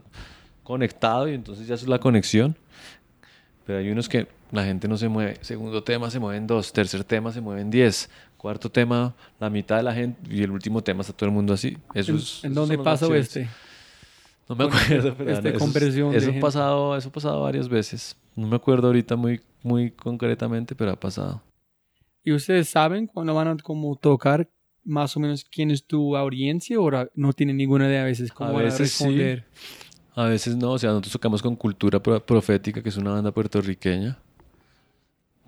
[0.63, 2.55] conectado y entonces ya es la conexión.
[3.65, 5.39] Pero hay unos que la gente no se mueve.
[5.41, 9.83] Segundo tema se mueven dos, tercer tema se mueven diez, cuarto tema la mitad de
[9.83, 11.77] la gente y el último tema está todo el mundo así.
[11.95, 13.49] Eso ¿En, es, en dónde pasó este?
[14.49, 18.17] No me acuerdo, pero esta eso, conversión eso, ha pasado, eso ha pasado varias veces.
[18.37, 21.43] No me acuerdo ahorita muy, muy concretamente, pero ha pasado.
[22.23, 24.49] ¿Y ustedes saben cuando van a como tocar
[24.85, 28.51] más o menos quién es tu audiencia o no tienen ninguna idea a veces cómo
[28.51, 29.05] A van veces sí.
[29.05, 29.45] responder?
[30.15, 33.33] A veces no, o sea, nosotros tocamos con Cultura Pro- Profética, que es una banda
[33.33, 34.19] puertorriqueña,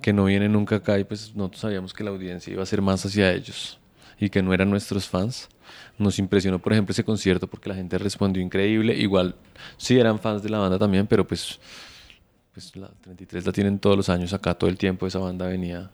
[0.02, 2.82] que no viene nunca acá y pues nosotros sabíamos que la audiencia iba a ser
[2.82, 3.78] más hacia ellos
[4.18, 5.48] y que no eran nuestros fans.
[5.98, 8.96] Nos impresionó, por ejemplo, ese concierto porque la gente respondió increíble.
[8.96, 9.34] Igual,
[9.76, 11.58] sí eran fans de la banda también, pero pues,
[12.52, 15.06] pues la 33 la tienen todos los años acá, todo el tiempo.
[15.06, 15.90] Esa banda venía,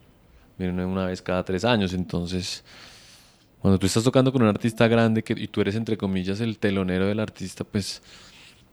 [0.58, 2.64] viene una vez cada tres años, entonces...
[3.64, 6.58] Cuando tú estás tocando con un artista grande que, y tú eres, entre comillas, el
[6.58, 8.02] telonero del artista, pues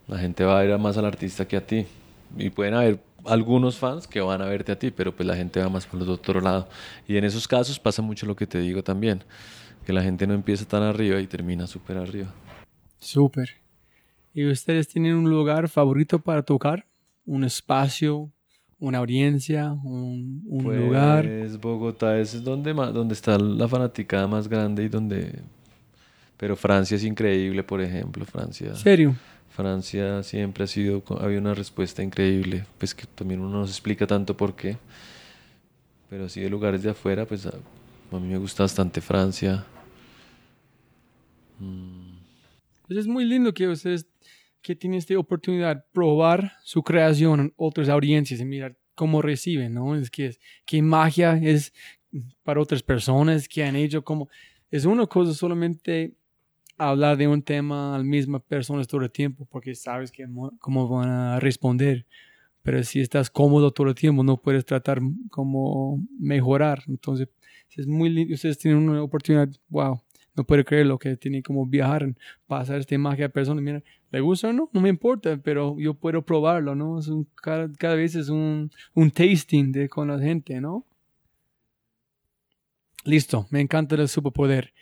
[0.06, 1.86] la gente va a ir más al artista que a ti.
[2.38, 5.60] Y pueden haber algunos fans que van a verte a ti, pero pues la gente
[5.60, 6.68] va más por el otro lado.
[7.08, 9.24] Y en esos casos pasa mucho lo que te digo también,
[9.86, 12.34] que la gente no empieza tan arriba y termina súper arriba.
[13.00, 13.50] Súper.
[14.34, 16.86] ¿Y ustedes tienen un lugar favorito para tocar?
[17.26, 18.32] ¿Un espacio?
[18.80, 19.72] ¿Una audiencia?
[19.72, 21.30] ¿Un, un pues lugar?
[21.60, 25.40] Bogotá es donde, donde está la fanaticada más grande y donde...
[26.38, 28.74] Pero Francia es increíble, por ejemplo, Francia.
[28.74, 29.16] ¿Serio?
[29.52, 34.08] Francia siempre ha sido, había una respuesta increíble, pues que también uno no se explica
[34.08, 34.78] tanto por qué.
[36.10, 39.66] Pero así de lugares de afuera, pues a, a mí me gusta bastante Francia.
[41.60, 42.18] Mm,
[42.88, 44.08] Pues es muy lindo que ustedes
[44.62, 49.74] que tienen esta oportunidad de probar su creación en otras audiencias y mirar cómo reciben,
[49.74, 49.96] ¿no?
[49.96, 51.74] Es que es, qué magia es
[52.44, 54.30] para otras personas que han hecho como...
[54.70, 56.14] Es una cosa solamente
[56.90, 60.54] hablar de un tema a la misma persona todo el tiempo porque sabes que, mo-
[60.60, 62.06] cómo van a responder.
[62.64, 65.02] Pero si estás cómodo todo el tiempo, no puedes tratar
[65.32, 66.84] como mejorar.
[66.88, 67.28] Entonces,
[67.76, 68.34] es muy lindo.
[68.36, 70.02] Ustedes tienen una oportunidad, wow,
[70.36, 72.14] no puede creer lo que tiene como viajar,
[72.48, 73.64] pasar esta magia a personas.
[73.64, 74.70] Mira, ¿le gusta o no?
[74.74, 77.00] No me importa, pero yo puedo probarlo, ¿no?
[77.36, 80.86] Cada, cada, vez es un, un tasting con la gente, ¿no?
[83.04, 84.74] Listo, me encanta el superpoder.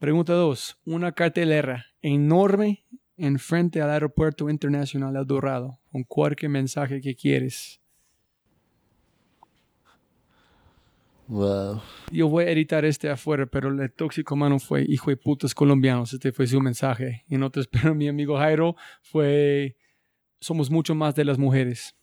[0.00, 0.78] Pregunta 2.
[0.86, 2.86] Una cartelera enorme
[3.18, 7.82] enfrente al aeropuerto internacional El Dorado, con cualquier mensaje que quieres.
[11.28, 11.82] Wow.
[12.10, 16.14] Yo voy a editar este afuera, pero el tóxico mano fue hijo de putas colombianos.
[16.14, 17.26] Este fue su mensaje.
[17.28, 19.76] Y en otros, pero mi amigo Jairo fue
[20.40, 21.94] somos mucho más de las mujeres.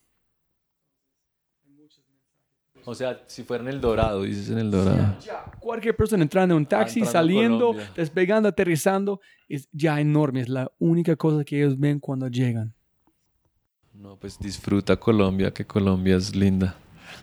[2.89, 5.17] O sea, si fuera en el Dorado, dices en el Dorado.
[5.19, 9.19] Ya, cualquier persona entrando en un taxi, entrando saliendo, despegando, aterrizando,
[9.49, 10.39] es ya enorme.
[10.39, 12.73] Es la única cosa que ellos ven cuando llegan.
[13.93, 16.77] No, pues disfruta Colombia, que Colombia es linda.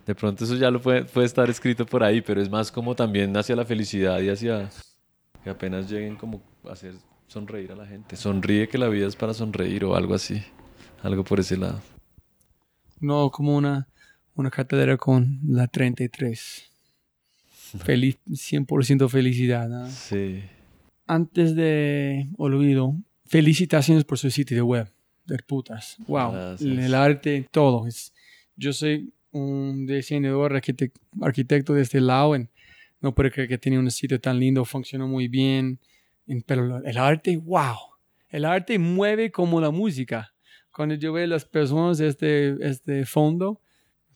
[0.04, 2.94] De pronto eso ya lo puede, puede estar escrito por ahí, pero es más como
[2.94, 4.68] también hacia la felicidad y hacia
[5.42, 6.92] que apenas lleguen como a hacer
[7.26, 8.16] sonreír a la gente.
[8.16, 10.44] Sonríe que la vida es para sonreír o algo así.
[11.02, 11.80] Algo por ese lado.
[13.00, 13.88] No como una,
[14.34, 16.70] una catedral con la 33.
[17.84, 19.68] Feliz, 100% felicidad.
[19.68, 19.88] ¿no?
[19.90, 20.42] Sí.
[21.06, 22.94] Antes de olvido,
[23.26, 24.88] felicitaciones por su sitio web.
[25.26, 25.96] De putas.
[26.06, 26.32] Wow.
[26.32, 26.84] Gracias.
[26.84, 27.86] El arte, todo.
[27.86, 28.12] Es,
[28.56, 32.34] yo soy un diseñador, arquitec- arquitecto de este lado.
[32.34, 32.50] En,
[33.00, 35.78] no puedo creer que tiene un sitio tan lindo, funciona muy bien.
[36.26, 37.76] En- pero el arte, wow.
[38.28, 40.32] El arte mueve como la música.
[40.70, 43.60] Cuando yo veo las personas de este, este fondo,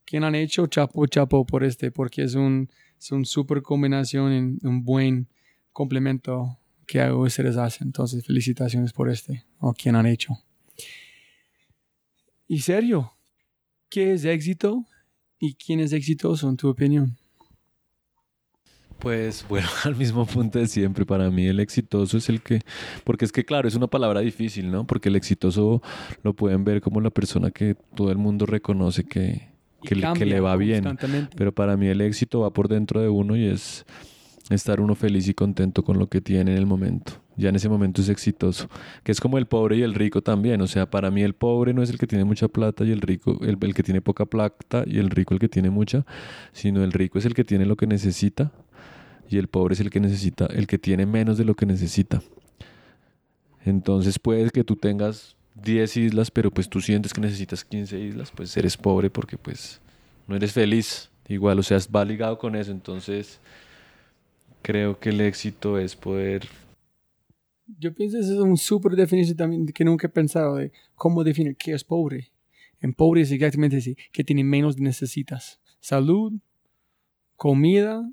[0.09, 4.59] quien han hecho chapo chapo por este, porque es un, es un super combinación, en-
[4.63, 5.29] un buen
[5.71, 6.57] complemento
[6.87, 7.89] que a ustedes hacen.
[7.89, 10.33] Entonces, felicitaciones por este, o quien han hecho.
[12.47, 13.13] Y serio,
[13.91, 14.87] ¿qué es éxito
[15.39, 17.19] y quién es exitoso en tu opinión?
[18.99, 22.61] Pues bueno, al mismo punto de siempre, para mí el exitoso es el que,
[23.05, 24.87] porque es que claro, es una palabra difícil, ¿no?
[24.87, 25.83] Porque el exitoso
[26.23, 30.01] lo pueden ver como la persona que todo el mundo reconoce que, Y que, le,
[30.01, 30.99] que cambia le va bien.
[31.37, 33.85] Pero para mí el éxito va por dentro de uno y es
[34.51, 37.13] estar uno feliz y contento con lo que tiene en el momento.
[37.37, 38.69] Ya en ese momento es exitoso.
[39.05, 40.61] Que es como el pobre y el rico también.
[40.61, 43.01] O sea, para mí el pobre no es el que tiene mucha plata y el
[43.01, 46.05] rico, el, el que tiene poca plata y el rico el que tiene mucha,
[46.53, 48.51] sino el rico es el que tiene lo que necesita
[49.29, 52.23] y el pobre es el que necesita, el que tiene menos de lo que necesita.
[53.65, 58.31] Entonces puede que tú tengas 10 islas, pero pues tú sientes que necesitas 15 islas,
[58.35, 59.81] pues eres pobre porque pues
[60.27, 61.11] no eres feliz.
[61.29, 62.73] Igual, o sea, va ligado con eso.
[62.73, 63.39] Entonces,
[64.63, 66.47] creo que el éxito es poder...
[67.79, 71.55] Yo pienso que es un súper definición también que nunca he pensado de cómo definir
[71.57, 72.31] qué es pobre.
[72.81, 75.61] En pobre es exactamente así, que tiene menos necesitas.
[75.81, 76.33] Salud,
[77.37, 78.11] comida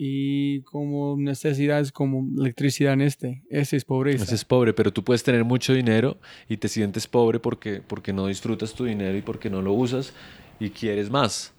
[0.00, 3.42] y como necesidades como electricidad en este.
[3.50, 4.22] Ese es pobreza.
[4.22, 6.16] Ese es pobre, pero tú puedes tener mucho dinero
[6.48, 10.14] y te sientes pobre porque, porque no disfrutas tu dinero y porque no lo usas
[10.60, 11.52] y quieres más.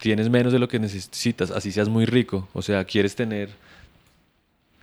[0.00, 2.48] Tienes menos de lo que necesitas, así seas muy rico.
[2.54, 3.50] O sea, quieres tener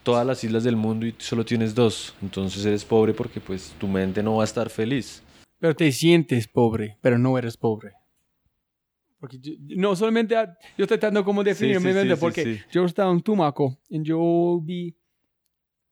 [0.04, 2.14] todas las islas del mundo y solo tienes dos.
[2.22, 5.24] Entonces eres pobre porque pues tu mente no va a estar feliz.
[5.60, 7.94] Pero te sientes pobre, pero no eres pobre.
[9.22, 12.20] Porque yo- no, solamente a- yo estoy tratando como definir sí, mi sí, mente, sí,
[12.20, 14.94] porque yo estaba en Tumaco y yo vi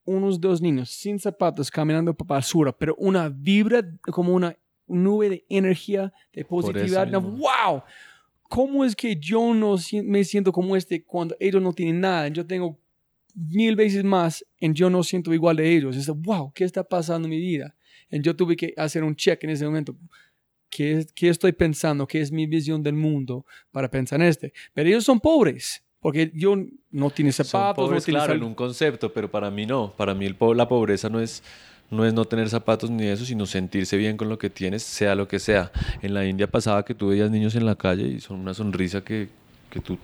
[0.03, 4.57] unos dos niños sin zapatos caminando por basura, pero una vibra como una
[4.87, 7.07] nube de energía, de positividad.
[7.07, 7.21] No.
[7.21, 7.83] ¡Wow!
[8.49, 12.27] ¿Cómo es que yo no si- me siento como este cuando ellos no tienen nada?
[12.29, 12.79] Yo tengo
[13.35, 15.95] mil veces más y yo no siento igual de ellos.
[15.95, 17.75] Es, wow, ¿qué está pasando en mi vida?
[18.09, 19.95] Y yo tuve que hacer un check en ese momento.
[20.69, 22.05] ¿Qué, ¿Qué estoy pensando?
[22.07, 24.53] ¿Qué es mi visión del mundo para pensar en este?
[24.73, 26.55] Pero ellos son pobres, porque yo
[26.91, 29.91] no tiene Son zapatos, pobres, no tiene claro, en un concepto, pero para mí no.
[29.97, 31.43] Para mí el po- la pobreza no es,
[31.89, 35.15] no es no tener zapatos ni eso, sino sentirse bien con lo que tienes, sea
[35.15, 35.71] lo que sea.
[36.01, 39.03] En la India pasaba que tú veías niños en la calle y son una sonrisa
[39.03, 39.27] que,
[39.69, 39.97] que tú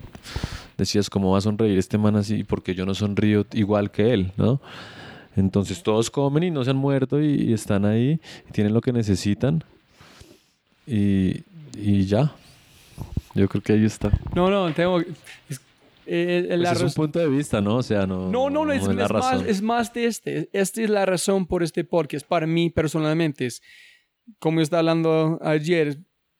[0.77, 2.43] decías, ¿cómo va a sonreír este man así?
[2.43, 4.59] Porque yo no sonrío igual que él, ¿no?
[5.37, 8.81] Entonces todos comen y no se han muerto y, y están ahí y tienen lo
[8.81, 9.63] que necesitan
[10.85, 11.43] y,
[11.75, 12.35] y ya.
[13.33, 14.11] Yo creo que ahí está.
[14.33, 14.99] No, no, tengo...
[14.99, 15.61] Es,
[16.05, 17.77] eh, Pues la es un punto de vista, ¿no?
[17.77, 20.49] O sea, no, No, no, no, es, es más, es más de este.
[20.53, 22.25] Esta es la razón por este podcast.
[22.25, 23.61] Para mí personalmente es,
[24.39, 25.97] como yo estaba hablando ayer,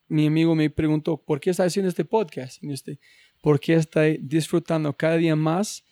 [0.07, 2.63] mi amigo me preguntó, ¿por qué está haciendo este podcast?
[2.63, 2.99] Este,
[3.41, 5.83] ¿Por qué está disfrutando cada día más,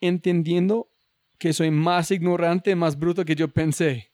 [0.00, 0.90] entendiendo
[1.38, 4.07] que soy más ignorante, más bruto que yo pensé?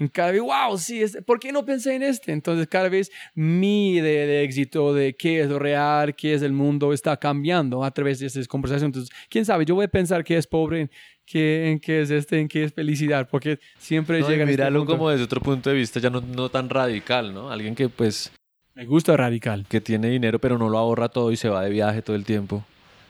[0.00, 2.32] En cada vez, wow, sí, es, ¿por qué no pensé en este?
[2.32, 6.52] Entonces cada vez mi idea de éxito, de qué es lo real, qué es el
[6.54, 8.96] mundo, está cambiando a través de estas conversaciones.
[8.96, 10.88] Entonces, quién sabe, yo voy a pensar que es pobre,
[11.26, 14.80] qué, en qué es este, en qué es felicidad, porque siempre No, llega este míralo
[14.80, 14.92] punto.
[14.96, 17.50] como desde otro punto de vista, ya no, no tan radical, ¿no?
[17.50, 18.32] Alguien que pues
[18.74, 19.66] Me gusta radical.
[19.68, 22.24] que tiene dinero pero no lo ahorra todo y se va de viaje todo el
[22.24, 22.64] tiempo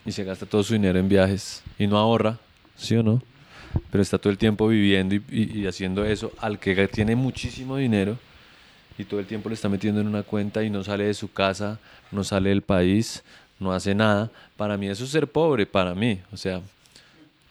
[0.05, 2.39] y se gasta todo su dinero en viajes y no ahorra,
[2.75, 3.23] ¿sí o no?
[3.91, 8.17] Pero está todo el tiempo viviendo y, y- haciendo eso al que tiene muchísimo dinero
[8.99, 11.33] y todo el tiempo le está metiendo en una cuenta y no sale de su
[11.33, 11.79] casa,
[12.13, 13.23] no sale del país,
[13.59, 14.31] no hace nada.
[14.57, 16.21] Para mí eso es ser pobre, para mí.
[16.33, 16.61] O sea,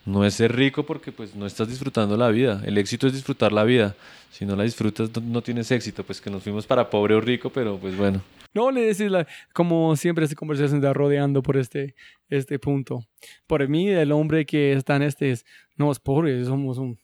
[0.06, 2.62] no es ser rico porque pues no estás disfrutando la vida.
[2.66, 3.96] El éxito es disfrutar la vida.
[4.32, 6.04] Si no la disfrutas no, no tienes éxito.
[6.04, 8.22] Pues que nos fuimos para pobre o rico, pero pues bueno.
[8.54, 11.96] No le decís, la- como siempre esta conversación está rodeando por este,
[12.30, 13.06] este punto.
[13.48, 15.46] Por mí, el hombre que está en este es,
[15.76, 16.98] no es pobre, somos un...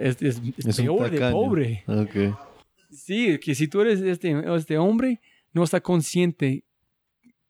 [0.00, 1.84] Es, es- es Es un peor de pobre.
[2.90, 5.20] Sí, que si tú eres este, este hombre,
[5.52, 6.63] no está consciente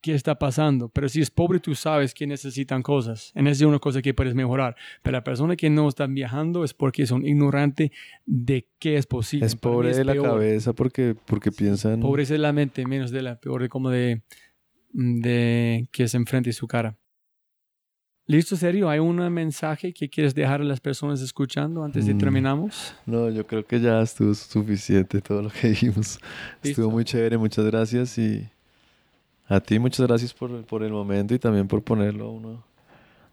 [0.05, 0.91] qué está pasando.
[0.91, 3.33] Pero si es pobre, tú sabes que necesitan cosas.
[3.35, 4.77] En esa es una cosa que puedes mejorar.
[5.03, 7.91] Pero la persona que no está viajando es porque son ignorantes
[8.27, 9.47] de qué es posible.
[9.47, 10.27] Es pobre es de la peor.
[10.27, 12.01] cabeza porque, porque piensan...
[12.01, 14.21] Pobre es de la mente, menos de la peor de como de,
[14.93, 16.99] de que se enfrente su cara.
[18.27, 18.89] ¿Listo, serio?
[18.91, 22.19] ¿Hay un mensaje que quieres dejar a las personas escuchando antes de Mm.
[22.19, 22.95] terminamos?
[23.07, 26.19] No, yo creo que ya estuvo suficiente todo lo que dijimos.
[26.63, 28.47] Estuvo muy chévere, muchas gracias y
[29.47, 32.75] a ti muchas gracias por, por el momento y también por ponerlo a uno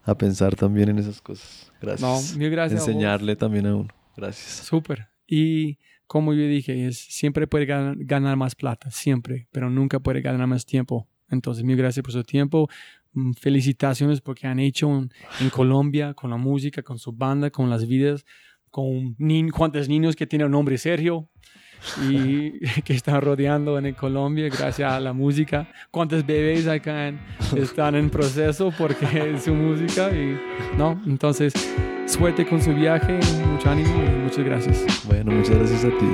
[0.03, 1.71] a pensar también en esas cosas.
[1.81, 2.33] Gracias.
[2.33, 2.81] No, mil gracias.
[2.81, 2.85] a.
[2.85, 3.89] Enseñarle también a uno.
[4.15, 4.65] Gracias.
[4.65, 5.07] Súper.
[5.27, 10.21] Y como yo dije, es, siempre puede ganar, ganar más plata, siempre, pero nunca puede
[10.21, 11.07] ganar más tiempo.
[11.29, 12.67] Entonces, mil gracias por su tiempo.
[13.13, 17.69] Mm, Felicitaciones porque han hecho en, en Colombia con la música, con su banda, con
[17.69, 18.25] las vidas,
[18.69, 21.29] con ni, cuántos niños que tienen un nombre Sergio
[22.09, 25.67] y que están rodeando en Colombia gracias a la música.
[25.91, 27.19] Cuántos bebés acá en-
[27.57, 29.05] están en proceso porque
[29.35, 30.39] es su música y
[30.77, 31.01] no.
[31.05, 31.53] Entonces,
[32.05, 35.05] suerte con su viaje, mucho ánimo y muchas gracias.
[35.07, 36.05] Bueno, muchas gracias a ti.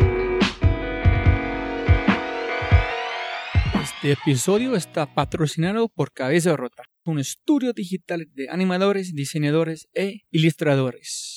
[3.82, 11.37] Este episodio está patrocinado por Cabeza Rota, un estudio digital de animadores, diseñadores e ilustradores.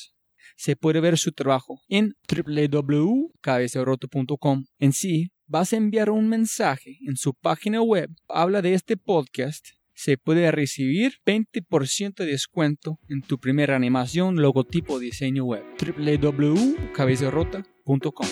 [0.61, 4.67] Se puede ver su trabajo en www.cabezarota.com.
[4.79, 8.11] En sí, vas a enviar un mensaje en su página web.
[8.29, 9.69] Habla de este podcast.
[9.95, 15.65] Se puede recibir 20% de descuento en tu primera animación, logotipo, diseño web.
[15.79, 18.27] www.cabezarota.com.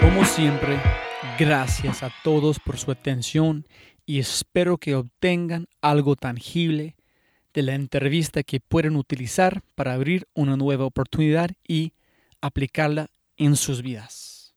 [0.00, 0.78] Como siempre,
[1.38, 3.66] gracias a todos por su atención
[4.12, 6.96] y espero que obtengan algo tangible
[7.54, 11.94] de la entrevista que pueden utilizar para abrir una nueva oportunidad y
[12.42, 13.06] aplicarla
[13.38, 14.54] en sus vidas.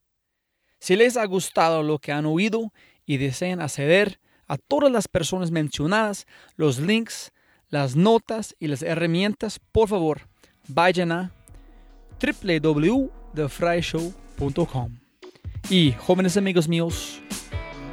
[0.77, 2.73] Si les ha gustado lo que han oído
[3.05, 6.25] y desean acceder a todas las personas mencionadas,
[6.57, 7.31] los links,
[7.69, 10.27] las notas y las herramientas, por favor,
[10.67, 11.31] vayan a
[12.21, 14.99] www.thefryshow.com.
[15.69, 17.21] Y jóvenes amigos míos,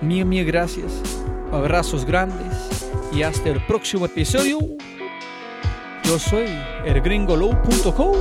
[0.00, 1.21] mil, mil gracias,
[1.52, 4.58] abrazos grandes y hasta el próximo episodio.
[6.04, 6.46] Yo soy
[6.84, 8.12] elgringolo.co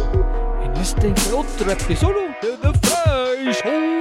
[0.64, 4.01] en este otro episodio de The Fry Show.